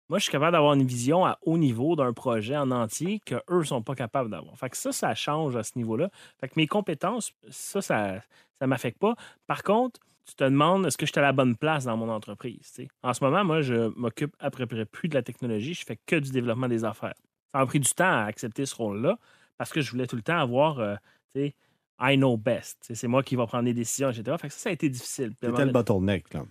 [0.10, 3.42] moi, je suis capable d'avoir une vision à haut niveau d'un projet en entier qu'eux
[3.50, 4.58] ne sont pas capables d'avoir.
[4.58, 6.10] Fait que ça, ça change à ce niveau-là.
[6.40, 8.22] Fait que mes compétences, ça, ça
[8.60, 9.16] ne m'affecte pas.
[9.48, 12.10] Par contre, tu te demandes est-ce que je suis à la bonne place dans mon
[12.10, 12.80] entreprise.
[13.04, 15.74] En ce moment, moi, je m'occupe à peu près plus de la technologie.
[15.74, 17.16] Je fais que du développement des affaires.
[17.54, 19.18] Ça m'a pris du temps à accepter ce rôle-là
[19.58, 20.96] parce que je voulais tout le temps avoir, euh,
[21.34, 21.56] tu sais,
[22.00, 22.92] I know best.
[22.94, 24.36] C'est moi qui va prendre les décisions, etc.
[24.40, 25.34] Fait que ça, ça a été difficile.
[25.42, 26.34] C'était le bottleneck.
[26.34, 26.44] Là.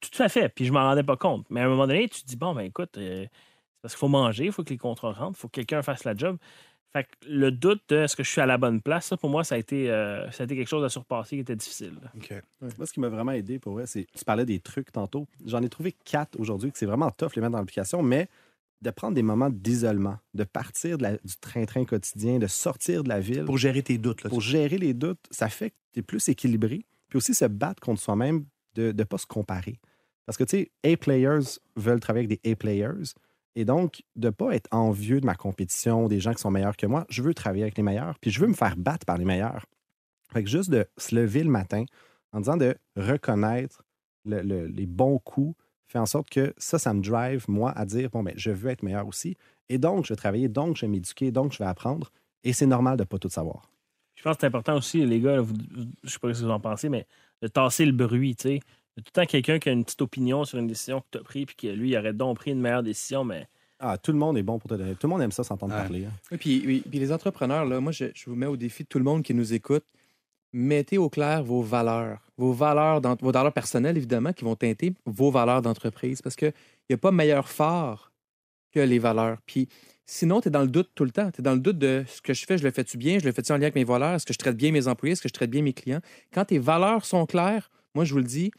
[0.00, 0.48] Tout à fait.
[0.48, 1.46] Puis je m'en rendais pas compte.
[1.50, 4.00] Mais à un moment donné, tu te dis, bon, ben écoute, euh, c'est parce qu'il
[4.00, 6.38] faut manger, il faut que les contrats rentrent, il faut que quelqu'un fasse la job.
[6.92, 9.28] Fait que le doute de est-ce que je suis à la bonne place, ça, pour
[9.28, 11.94] moi, ça a été, euh, ça a été quelque chose à surpasser qui était difficile.
[12.60, 14.06] Moi, ce qui m'a vraiment aidé pour vrai, c'est.
[14.16, 15.26] Tu parlais des trucs tantôt.
[15.44, 18.28] J'en ai trouvé quatre aujourd'hui que c'est vraiment tough les mettre dans l'application, mais
[18.80, 23.08] de prendre des moments d'isolement, de partir de la- du train-train quotidien, de sortir de
[23.08, 23.44] la ville.
[23.44, 24.22] Pour gérer tes doutes.
[24.22, 26.86] Là, pour gérer les doutes, ça fait que tu es plus équilibré.
[27.08, 28.44] Puis aussi se battre contre soi-même,
[28.76, 29.78] de ne pas se comparer.
[30.26, 33.12] Parce que, tu sais, A-players veulent travailler avec des A-players.
[33.56, 36.76] Et donc, de ne pas être envieux de ma compétition, des gens qui sont meilleurs
[36.76, 39.18] que moi, je veux travailler avec les meilleurs, puis je veux me faire battre par
[39.18, 39.66] les meilleurs.
[40.32, 41.84] Fait que juste de se lever le matin
[42.32, 43.82] en disant de reconnaître
[44.24, 47.86] le- le- les bons coups fait en sorte que ça, ça me drive, moi, à
[47.86, 49.36] dire, bon, ben, je veux être meilleur aussi.
[49.70, 52.12] Et donc, je vais travailler, donc, je vais m'éduquer, donc, je vais apprendre.
[52.44, 53.70] Et c'est normal de ne pas tout savoir.
[54.16, 55.54] Je pense que c'est important aussi, les gars, vous-
[56.04, 57.06] je sais pas ce que vous en pensez, mais
[57.40, 58.60] de tasser le bruit, tu sais.
[58.98, 61.00] Il y a tout le temps quelqu'un qui a une petite opinion sur une décision
[61.02, 63.46] que tu as prise, puis que lui, il aurait donc pris une meilleure décision, mais
[63.78, 64.96] Ah, tout le monde est bon pour te donner.
[64.96, 65.80] Tout le monde aime ça s'entendre Ouais.
[65.82, 66.04] parler.
[66.06, 66.12] hein.
[66.32, 68.88] Oui, puis, oui, puis les entrepreneurs, là, moi, je, je vous mets au défi de
[68.88, 69.84] tout le monde qui nous écoute.
[70.52, 72.18] Mettez au clair vos valeurs.
[72.36, 76.20] Vos valeurs, d'ent- vos valeurs personnelles, évidemment, qui vont teinter vos valeurs d'entreprise.
[76.22, 76.52] Parce qu'il
[76.90, 78.10] n'y a pas meilleur phare
[78.72, 79.38] que les valeurs.
[79.46, 79.68] Puis
[80.06, 81.30] sinon, tu es dans le doute tout le temps.
[81.30, 83.26] Tu es dans le doute de ce que je fais, je le fais-tu bien, je
[83.26, 85.22] le fais-tu en lien avec mes valeurs, est-ce que je traite bien mes employés, est-ce
[85.22, 86.00] que je traite bien mes clients?
[86.32, 88.50] Quand tes valeurs sont claires, moi, je vous le dis,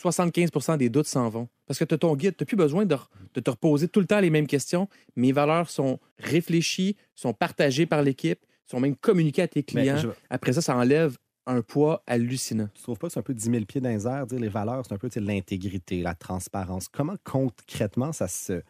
[0.00, 1.48] 75% des doutes s'en vont.
[1.66, 2.96] Parce que tu as ton guide, tu n'as plus besoin de,
[3.40, 4.88] te reposer tout le temps les mêmes questions.
[5.16, 9.98] Mes valeurs sont réfléchies, sont partagées par l'équipe, sont même communiquées à tes clients.
[9.98, 12.68] je, Après ça, ça enlève un poids hallucinant.
[12.74, 14.48] tu trouves pas que c'est un peu 10 000 pieds dans les airs, dire les
[14.48, 16.88] valeurs, c'est un peu l'intégrité, la transparence.
[16.88, 18.62] Comment concrètement ça se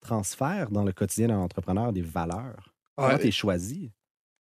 [0.00, 2.74] transfère dans le quotidien d'un entrepreneur des valeurs?
[2.96, 3.92] Comment Ah, tu es choisi?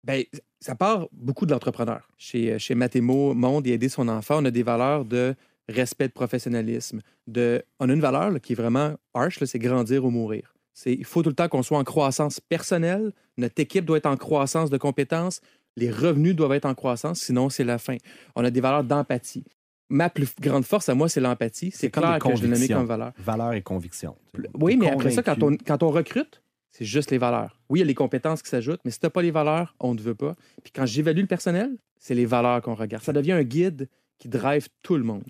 [0.03, 0.23] Ben,
[0.59, 2.09] ça part beaucoup de l'entrepreneur.
[2.17, 5.35] Chez, chez Mathémo Monde et Aider son enfant, on a des valeurs de
[5.69, 7.01] respect, de professionnalisme.
[7.27, 10.53] De, on a une valeur là, qui est vraiment harsh, c'est grandir ou mourir.
[10.85, 13.13] Il faut tout le temps qu'on soit en croissance personnelle.
[13.37, 15.41] Notre équipe doit être en croissance de compétences.
[15.75, 17.97] Les revenus doivent être en croissance, sinon c'est la fin.
[18.35, 19.43] On a des valeurs d'empathie.
[19.89, 21.71] Ma plus grande force à moi, c'est l'empathie.
[21.71, 22.77] C'est, comme clair que je l'ai nommé convictions.
[22.77, 23.11] comme valeur.
[23.17, 24.15] Valeurs et convictions.
[24.55, 26.41] Oui, mais après ça, quand on, quand on recrute,
[26.71, 27.59] c'est juste les valeurs.
[27.69, 29.75] Oui, il y a les compétences qui s'ajoutent, mais si tu n'as pas les valeurs,
[29.79, 30.35] on ne te veut pas.
[30.63, 33.03] Puis quand j'évalue le personnel, c'est les valeurs qu'on regarde.
[33.03, 33.87] Ça devient un guide
[34.17, 35.23] qui drive tout le monde.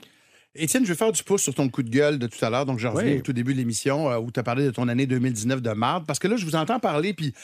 [0.55, 2.65] Étienne, je vais faire du pouce sur ton coup de gueule de tout à l'heure.
[2.65, 3.17] Donc, je reviens Oui.
[3.19, 5.71] au tout début de l'émission euh, où tu as parlé de ton année 2019 de
[5.71, 6.05] marde.
[6.05, 7.39] Parce que là, je vous entends parler, puis, tu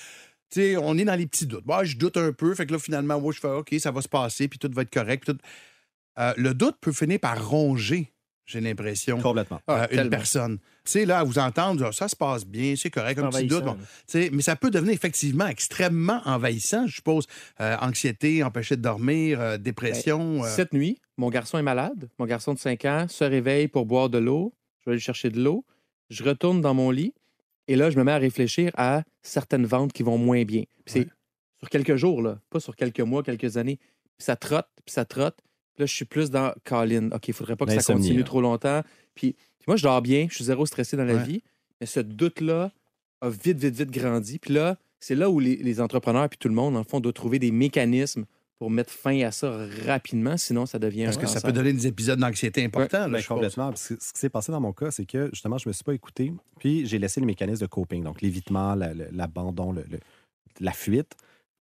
[0.61, 1.65] sais, on est dans les petits doutes.
[1.65, 2.53] Bah, je doute un peu.
[2.53, 4.83] Fait que là, finalement, moi, je fais OK, ça va se passer, puis tout va
[4.83, 5.25] être correct.
[5.25, 5.37] tout-
[6.19, 8.11] Euh, le doute peut finir par ronger,
[8.45, 9.61] j'ai l'impression, Complètement.
[9.69, 10.09] euh, une tellement.
[10.09, 10.57] personne.
[10.83, 13.45] Tu sais, là, à vous entendre, ah, ça se passe bien, c'est correct, un petit
[13.45, 13.63] doute.
[13.63, 13.77] bon.
[14.33, 17.25] mais ça peut devenir effectivement extrêmement envahissant, je suppose.
[17.61, 20.43] Euh, anxiété, empêcher de dormir, euh, dépression.
[20.43, 22.09] Cette nuit, mon garçon est malade.
[22.17, 24.53] Mon garçon de 5 ans se réveille pour boire de l'eau.
[24.79, 25.65] Je vais aller chercher de l'eau.
[26.09, 27.13] Je retourne dans mon lit.
[27.67, 30.63] Et là, je me mets à réfléchir à certaines ventes qui vont moins bien.
[30.85, 31.07] Puis c'est
[31.59, 33.77] sur quelques jours, là, pas sur quelques mois, quelques années.
[34.17, 35.37] Puis ça trotte, puis ça trotte.
[35.75, 37.09] Puis là, je suis plus dans Colin.
[37.11, 38.81] OK, il faudrait pas que ça continue trop longtemps.
[39.13, 40.27] Puis, puis moi, je dors bien.
[40.29, 41.23] Je suis zéro stressé dans la Ouais.
[41.23, 41.43] vie.
[41.79, 42.71] Mais ce doute-là
[43.21, 44.39] a vite, vite, vite grandi.
[44.39, 47.13] Puis là, c'est là où les, les entrepreneurs puis tout le monde, en fond, doit
[47.13, 48.25] trouver des mécanismes
[48.59, 50.35] pour mettre fin à ça rapidement.
[50.35, 53.07] Sinon, ça devient parce un que ça peut donner des épisodes d'anxiété importants.
[53.07, 53.69] là, Ben, complètement.
[53.69, 55.73] Parce que ce qui s'est passé dans mon cas, c'est que justement, je ne me
[55.73, 56.33] suis pas écouté.
[56.59, 59.73] Puis j'ai laissé les mécanismes de coping, donc l'évitement, l'abandon,
[60.59, 61.15] la fuite,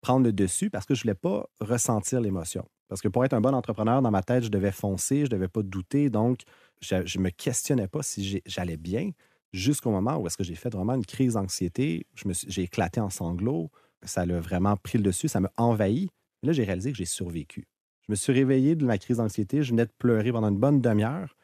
[0.02, 2.66] prendre le dessus parce que je ne voulais pas ressentir l'émotion.
[2.88, 5.28] Parce que pour être un bon entrepreneur, dans ma tête, je devais foncer, je ne
[5.30, 6.10] devais pas douter.
[6.10, 6.42] Donc,
[6.80, 9.12] je ne me questionnais pas si j'allais bien
[9.52, 12.06] jusqu'au moment où est-ce que j'ai fait vraiment une crise d'anxiété.
[12.48, 13.70] J'ai éclaté en sanglots.
[14.04, 15.28] Ça l'a vraiment pris le dessus.
[15.28, 16.10] Ça m'a envahi.
[16.46, 17.68] Et là, j'ai réalisé que j'ai survécu.
[18.06, 19.64] Je me suis réveillé de ma crise d'anxiété.
[19.64, 21.36] Je venais de pleurer pendant une bonne demi-heure,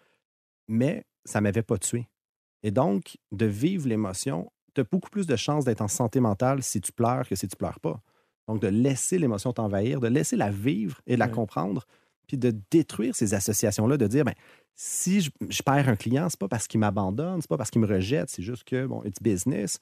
[0.67, 2.07] mais ça ne m'avait pas tué.
[2.61, 6.61] Et donc, de vivre l'émotion, tu as beaucoup plus de chances d'être en santé mentale
[6.61, 7.99] si tu pleures que si tu pleures pas.
[8.47, 11.31] Donc, de laisser l'émotion t'envahir, de laisser la vivre et de la Ouais.
[11.31, 11.87] comprendre,
[12.27, 14.35] puis de détruire ces associations-là, de dire, ben,
[14.75, 17.81] si je, je perds un client, c'est pas parce qu'il m'abandonne, c'est pas parce qu'il
[17.81, 19.79] me rejette, c'est juste que, bon, it's business.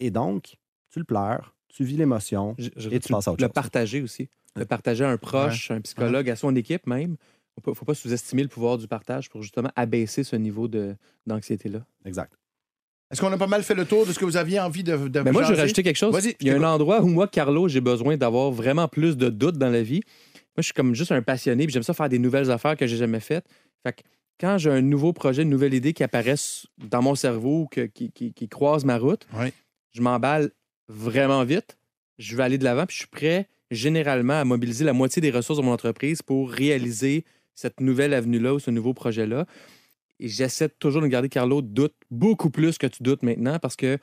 [0.00, 0.56] Et donc,
[0.88, 3.52] tu le pleures, tu vis l'émotion et tu passes à autre le chose.
[3.54, 4.28] partager aussi.
[4.56, 7.16] Le partager à un proche, un psychologue, à son équipe même.
[7.58, 10.94] Il ne faut pas sous-estimer le pouvoir du partage pour justement abaisser ce niveau de-
[11.26, 11.84] d'anxiété-là.
[12.04, 12.32] Exact.
[13.10, 14.96] Est-ce qu'on a pas mal fait le tour de ce que vous aviez envie de,
[15.08, 15.60] de Mais moi, je vais jaser?
[15.62, 16.16] rajouter quelque chose.
[16.40, 19.58] Il y a un endroit où moi, Carlo, j'ai besoin d'avoir vraiment plus de doutes
[19.58, 20.00] dans la vie.
[20.34, 22.86] Moi, je suis comme juste un passionné, puis j'aime ça faire des nouvelles affaires que
[22.86, 23.44] j'ai jamais faites.
[23.82, 24.00] Fait que
[24.40, 26.36] quand j'ai un nouveau projet, une nouvelle idée qui apparaît
[26.78, 29.52] dans mon cerveau, que- qui, qui- qui croise ma route, Oui.
[29.92, 30.50] je m'emballe
[30.88, 31.76] vraiment vite.
[32.18, 35.30] Je vais aller de l'avant, puis je suis prêt généralement à mobiliser la moitié des
[35.30, 37.24] ressources de mon entreprise pour réaliser
[37.54, 39.46] cette nouvelle avenue-là ou ce nouveau projet-là.
[40.20, 43.98] Et j'essaie toujours de garder Carlo doute beaucoup plus que tu doutes maintenant parce que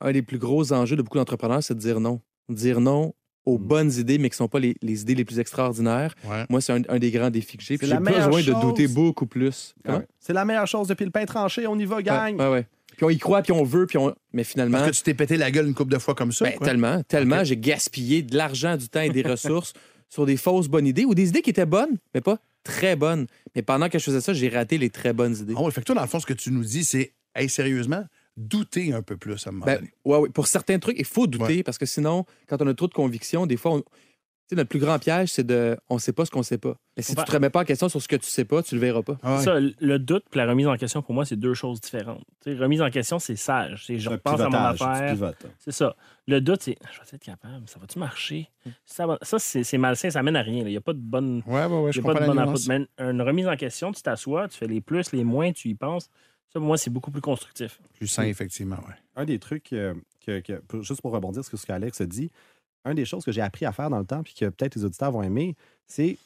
[0.00, 2.20] un des plus gros enjeux de beaucoup d'entrepreneurs, c'est de dire non.
[2.48, 3.14] Dire non
[3.46, 3.62] aux Mm.
[3.66, 6.14] bonnes idées, mais qui ne sont pas les, les idées les plus extraordinaires.
[6.24, 6.44] Ouais.
[6.48, 7.76] Moi, c'est un, un des grands défis que j'ai.
[7.76, 8.60] J'ai besoin de chose.
[8.60, 9.74] douter beaucoup plus.
[9.86, 10.06] Ouais.
[10.18, 11.66] C'est la meilleure chose depuis le pain tranché.
[11.66, 12.36] On y va, gang.
[12.38, 12.66] ouais.
[12.96, 14.14] Puis on y croit, puis on veut, puis on...
[14.32, 16.44] Mais finalement, Parce que tu t'es pété la gueule une couple de fois comme ça.
[16.44, 16.66] ben, quoi.
[16.66, 19.72] tellement, tellement, j'ai gaspillé de l'argent, du temps et des ressources
[20.08, 23.26] sur des fausses bonnes idées ou des idées qui étaient bonnes, mais pas très bonnes.
[23.54, 25.54] Mais pendant que je faisais ça, j'ai raté les très bonnes idées.
[25.54, 28.04] Ouais, fait que toi, dans le fond, ce que tu nous dis, c'est, hey, sérieusement,
[28.36, 29.90] douter un peu plus à un moment Ben, donné.
[30.04, 30.28] ouais, ouais.
[30.30, 33.46] Pour certains trucs, il faut douter parce que sinon, quand on a trop de convictions,
[33.46, 33.84] des fois, on...
[34.46, 36.76] tu sais, notre plus grand piège, c'est de on sait pas ce qu'on sait pas.
[36.96, 38.74] Mais si tu te remets pas en question sur ce que tu sais pas, tu
[38.74, 39.18] le verras pas.
[39.22, 39.42] Ah ouais.
[39.42, 42.22] Ça, le doute et la remise en question, pour moi, c'est deux choses différentes.
[42.42, 43.84] Tu sais, remise en question, c'est sage.
[43.86, 45.12] C'est je Un repense à mon affaire.
[45.12, 45.46] pivotes.
[45.58, 45.96] C'est ça.
[46.26, 48.48] Le doute, c'est je vais être capable, ça va-tu marcher?
[48.84, 50.58] Ça, va- ça c'est malsain, ça mène à rien.
[50.58, 51.42] Il n'y a pas de bonne.
[51.46, 52.66] Ouais, ouais, ouais, je il y a pas comprends de bonne approche.
[52.68, 55.74] Mais une remise en question, tu t'assois, tu fais les plus, les moins, tu y
[55.74, 56.04] penses.
[56.52, 57.80] Ça, pour moi, c'est beaucoup plus constructif.
[57.98, 58.94] Plus sain, effectivement, ouais.
[59.16, 59.92] un des trucs, euh,
[60.24, 62.30] que, que- juste pour rebondir sur ce qu'Alex a dit,
[62.84, 64.84] un des choses que j'ai appris à faire dans le temps, puis que peut-être les
[64.84, 65.56] auditeurs vont aimer,
[65.86, 66.18] c'est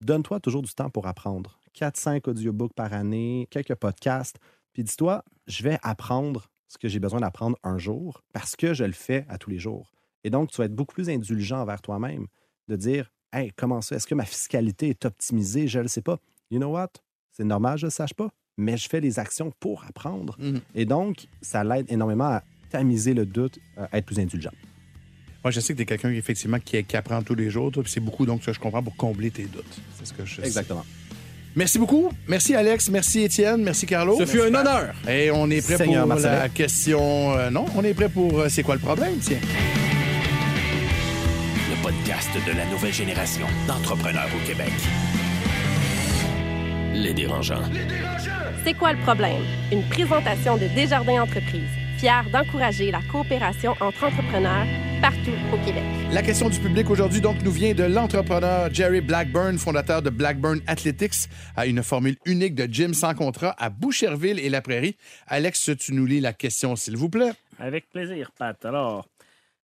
[0.00, 1.58] donne-toi toujours du temps pour apprendre.
[1.74, 4.38] 4-5 audiobooks par année, quelques podcasts,
[4.72, 8.84] puis dis-toi, je vais apprendre ce que j'ai besoin d'apprendre un jour parce que je
[8.84, 9.92] le fais à tous les jours.
[10.22, 12.26] Et donc, tu vas être beaucoup plus indulgent envers toi-même,
[12.68, 13.96] de dire, hey, comment ça?
[13.96, 15.66] Est-ce que ma fiscalité est optimisée?
[15.66, 16.18] Je ne le sais pas.
[16.50, 16.90] You know what?
[17.32, 20.36] C'est normal, je ne le sache pas, mais je fais les actions pour apprendre.
[20.38, 20.60] Mhm.
[20.74, 24.52] Et donc, ça l'aide énormément à tamiser le doute, à être plus indulgent.
[25.42, 28.00] Moi, je sais que tu es quelqu'un, effectivement, qui, qui apprend tous les jours, c'est
[28.00, 29.64] beaucoup, donc, ça, je comprends, pour combler tes doutes.
[29.98, 30.46] C'est ce que je sais.
[30.46, 30.84] Exactement.
[31.56, 32.10] Merci beaucoup.
[32.28, 32.90] Merci, Alex.
[32.90, 33.62] Merci, Étienne.
[33.62, 34.16] Merci, Carlo.
[34.18, 34.94] Ce fut un honneur.
[35.08, 37.32] Et on est prêt Seigneur pour la question.
[37.36, 39.40] euh, non, on est prêt pour euh, C'est quoi le problème, tiens?
[41.70, 44.70] Le podcast de la nouvelle génération d'entrepreneurs au Québec.
[46.94, 47.62] Les dérangeants.
[48.64, 49.42] C'est quoi le problème?
[49.72, 51.62] Une présentation de Desjardins Entreprises,
[52.00, 54.66] fière d'encourager la coopération entre entrepreneurs
[55.02, 55.82] partout au Québec.
[56.12, 60.60] La question du public aujourd'hui, donc, nous vient de l'entrepreneur Jerry Blackburn, fondateur de Blackburn
[60.66, 64.96] Athletics, à une formule unique de gym sans contrat à Boucherville et la Prairie.
[65.26, 67.32] Alex, tu nous lis la question, s'il vous plaît.
[67.58, 68.64] Avec plaisir, Pat.
[68.64, 69.06] Alors,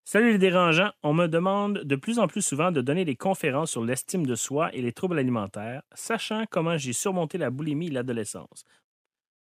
[0.05, 0.91] salut les dérangeants.
[1.05, 4.35] On me demande de plus en plus souvent de donner des conférences sur l'estime de
[4.35, 8.65] soi et les troubles alimentaires, sachant comment j'ai surmonté la boulimie et l'adolescence.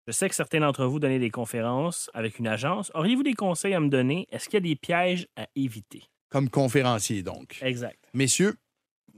[0.07, 2.91] Je sais que certains d'entre vous donnez des conférences avec une agence.
[2.95, 4.25] Auriez-vous des conseils à me donner?
[4.31, 6.03] Est-ce qu'il y a des pièges à éviter?
[6.29, 7.59] Comme conférencier, donc.
[7.61, 7.99] Exact.
[8.13, 8.55] Messieurs,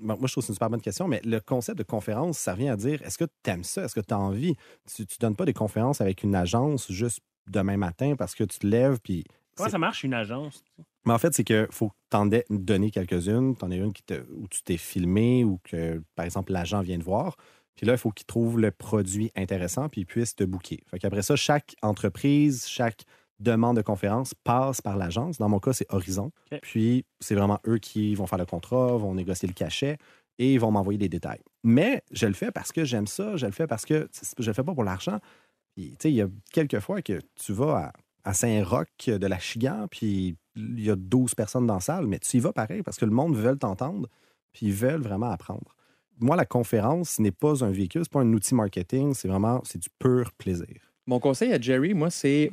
[0.02, 2.38] Bon, moi, je trouve que c'est une super bonne question, mais le concept de conférence,
[2.38, 3.84] ça revient à dire est-ce que tu aimes ça?
[3.84, 4.56] Est-ce que tu as envie?
[4.96, 7.20] Tu ne donnes pas des conférences avec une agence juste
[7.50, 9.26] demain matin parce que tu te lèves puis.
[9.58, 10.64] Comment ça marche, une agence?
[11.06, 13.58] Mais en fait, c'est qu'il faut que tu en aies donné quelques-unes.
[13.58, 16.82] Tu en as une qui te- où tu t'es filmé ou que, par exemple, l'agent
[16.82, 17.36] vient te voir.
[17.80, 20.84] Puis là, il faut qu'il trouve le produit intéressant puis il puisse te booker.
[20.88, 23.06] Fait qu'après ça, chaque entreprise, chaque
[23.40, 25.38] demande de conférence passe par l'agence.
[25.38, 26.30] Dans mon cas, c'est Horizon.
[26.62, 29.98] Puis c'est vraiment eux qui vont faire le contrat, vont négocier le cachet
[30.40, 31.40] et ils vont m'envoyer des détails.
[31.64, 34.54] Mais je le fais parce que j'aime ça, je le fais parce que je le
[34.54, 35.22] fais pas pour l'argent.
[35.74, 37.94] Puis, tu sais, il y a quelques fois que tu vas
[38.26, 42.08] à, à Saint-Roch de la Chigan, puis il y a 12 personnes dans la salle,
[42.08, 44.10] mais tu y vas pareil parce que le monde veut t'entendre,
[44.52, 45.78] puis ils veulent vraiment apprendre.
[46.20, 49.62] Moi, la conférence ce n'est pas un véhicule, c'est pas un outil marketing, c'est vraiment,
[49.66, 50.68] c'est du pur plaisir.
[51.08, 52.52] Mon conseil à Jerry, moi, c'est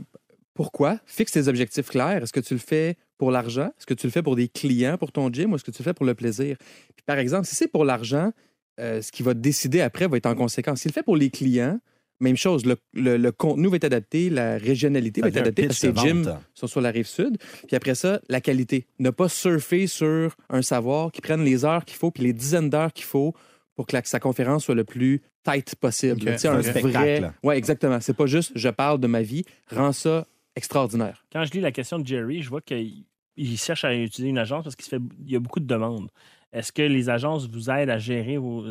[0.54, 0.98] pourquoi?
[1.04, 2.22] Fixe tes objectifs clairs.
[2.22, 3.66] Est-ce que tu le fais pour l'argent?
[3.78, 5.82] Est-ce que tu le fais pour des clients, pour ton gym, ou est-ce que tu
[5.82, 6.56] le fais pour le plaisir?
[6.94, 8.32] Puis, par exemple, si c'est pour l'argent,
[8.80, 10.80] euh, ce qui va décider après va être en conséquence.
[10.80, 11.78] S'il le fait pour les clients,
[12.20, 15.80] même chose, le, le- le contenu va être adapté, la régionalité va être adaptée parce
[15.80, 16.22] que de gyms
[16.54, 17.36] sont sur la rive sud.
[17.66, 18.86] Puis après ça, la qualité.
[18.98, 22.70] Ne pas surfer sur un savoir qui prenne les heures qu'il faut, puis les dizaines
[22.70, 23.34] d'heures qu'il faut
[23.76, 26.36] pour que la- sa conférence soit le plus tight possible.
[26.38, 26.90] Sais, Un un spectacle.
[26.92, 27.30] vrai.
[27.44, 28.00] Oui, exactement.
[28.00, 29.44] C'est pas juste je parle de ma vie.
[29.70, 31.24] Rends ça extraordinaire.
[31.32, 33.04] Quand je lis la question de Jerry, je vois qu'il
[33.36, 35.66] il cherche à utiliser une agence parce qu'il se fait, il y a beaucoup de
[35.66, 36.08] demandes.
[36.54, 38.64] Est-ce que les agences vous aident à gérer vos,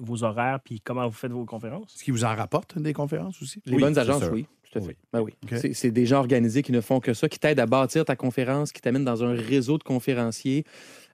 [0.00, 1.94] vos horaires puis comment vous faites vos conférences?
[1.94, 3.62] est-ce qu'ils vous en rapportent des conférences aussi?
[3.64, 4.46] Les Oui, bonnes c'est agences, oui.
[4.72, 4.88] Tout à fait.
[4.88, 4.94] Oui.
[5.12, 5.34] Ben oui.
[5.56, 8.16] C'est- C'est des gens organisés qui ne font que ça, qui t'aident à bâtir ta
[8.16, 10.64] conférence, qui t'amènent dans un réseau de conférenciers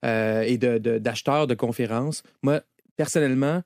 [0.04, 2.22] euh, et de- de- d'acheteurs de, conférences.
[2.42, 2.62] Moi,
[2.96, 3.62] personnellement,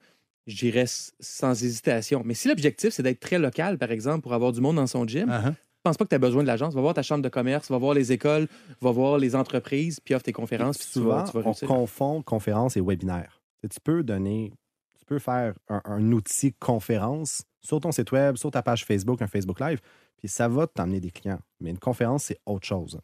[0.46, 2.22] je dirais s- sans hésitation.
[2.24, 5.06] Mais si l'objectif, c'est d'être très local, par exemple, pour avoir du monde dans son
[5.06, 5.52] gym, Uh-huh.
[5.52, 6.74] je pense pas que tu as besoin de l'agence.
[6.74, 8.48] Va voir ta chambre de commerce, va voir les écoles,
[8.80, 11.44] va voir les entreprises, puis offre tes conférences, puis tu Souvent, vas, tu vas on
[11.44, 11.68] réussir.
[11.68, 13.42] confond conférence et webinaire.
[13.62, 14.52] Tu peux donner,
[14.98, 19.20] tu peux faire un, un outil conférence sur ton site web, sur ta page Facebook,
[19.20, 19.80] un Facebook Live,
[20.16, 21.40] puis ça va t'emmener des clients.
[21.60, 22.98] Mais une conférence, c'est autre chose.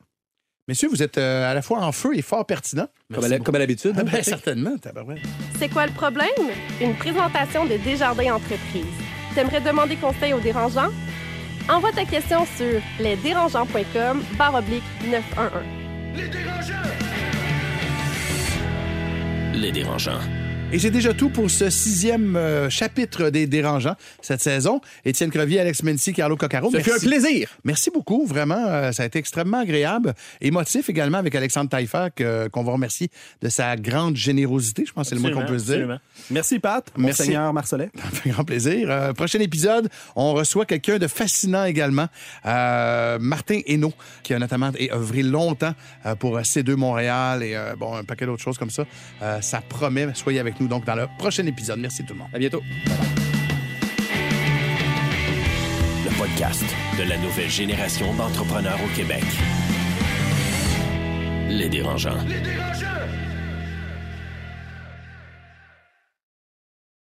[0.67, 2.87] Messieurs, vous êtes euh, à la fois en feu et fort pertinent.
[3.13, 3.93] Comme à, comme à l'habitude.
[3.97, 4.25] Ah hein, ben, Patrick?
[4.25, 5.19] certainement, tabarouette.
[5.59, 6.31] C'est quoi le problème?
[6.81, 8.87] Une présentation de Desjardins Entreprises.
[9.35, 10.91] T'aimerais demander conseil aux dérangeants?
[11.69, 15.51] Envoie ta question sur lesdérangeants.com barre oblique 911.
[19.55, 20.21] Les dérangeants.
[20.75, 24.81] Et c'est déjà tout pour ce sixième euh, chapitre des Dérangeants cette saison.
[25.05, 26.69] Étienne Crevier, Alex Mency, Carlo Coccaro.
[26.73, 27.49] Ça fait un plaisir.
[27.63, 28.57] Merci beaucoup, vraiment.
[28.59, 30.15] euh, ça a été extrêmement agréable.
[30.41, 32.09] Émotif également avec Alexandre Taillefer,
[32.51, 33.09] qu'on va remercier
[33.41, 34.85] de sa grande générosité.
[34.85, 35.75] Je pense que c'est le mot qu'on peut se dire.
[35.75, 36.01] Absolument.
[36.33, 36.85] Merci, Pat.
[36.97, 37.23] Merci.
[37.23, 37.91] Monseigneur Marcelet.
[37.97, 38.91] Ça fait grand plaisir.
[38.91, 42.09] Euh, prochain épisode, on reçoit quelqu'un de fascinant également,
[42.45, 43.95] Martin Hainaut,
[44.25, 45.75] qui a notamment œuvré longtemps
[46.19, 48.85] pour C2 Montréal et bon, un paquet d'autres choses comme ça.
[49.41, 50.09] Ça promet.
[50.15, 51.79] Soyez avec nous donc dans le prochain épisode.
[51.79, 52.29] Merci tout le monde.
[52.33, 52.63] À bientôt.
[56.05, 56.65] Le podcast
[56.99, 59.25] de la nouvelle génération d'entrepreneurs au Québec.
[61.49, 62.17] Les dérangeants.
[62.27, 62.84] Les dérangeants!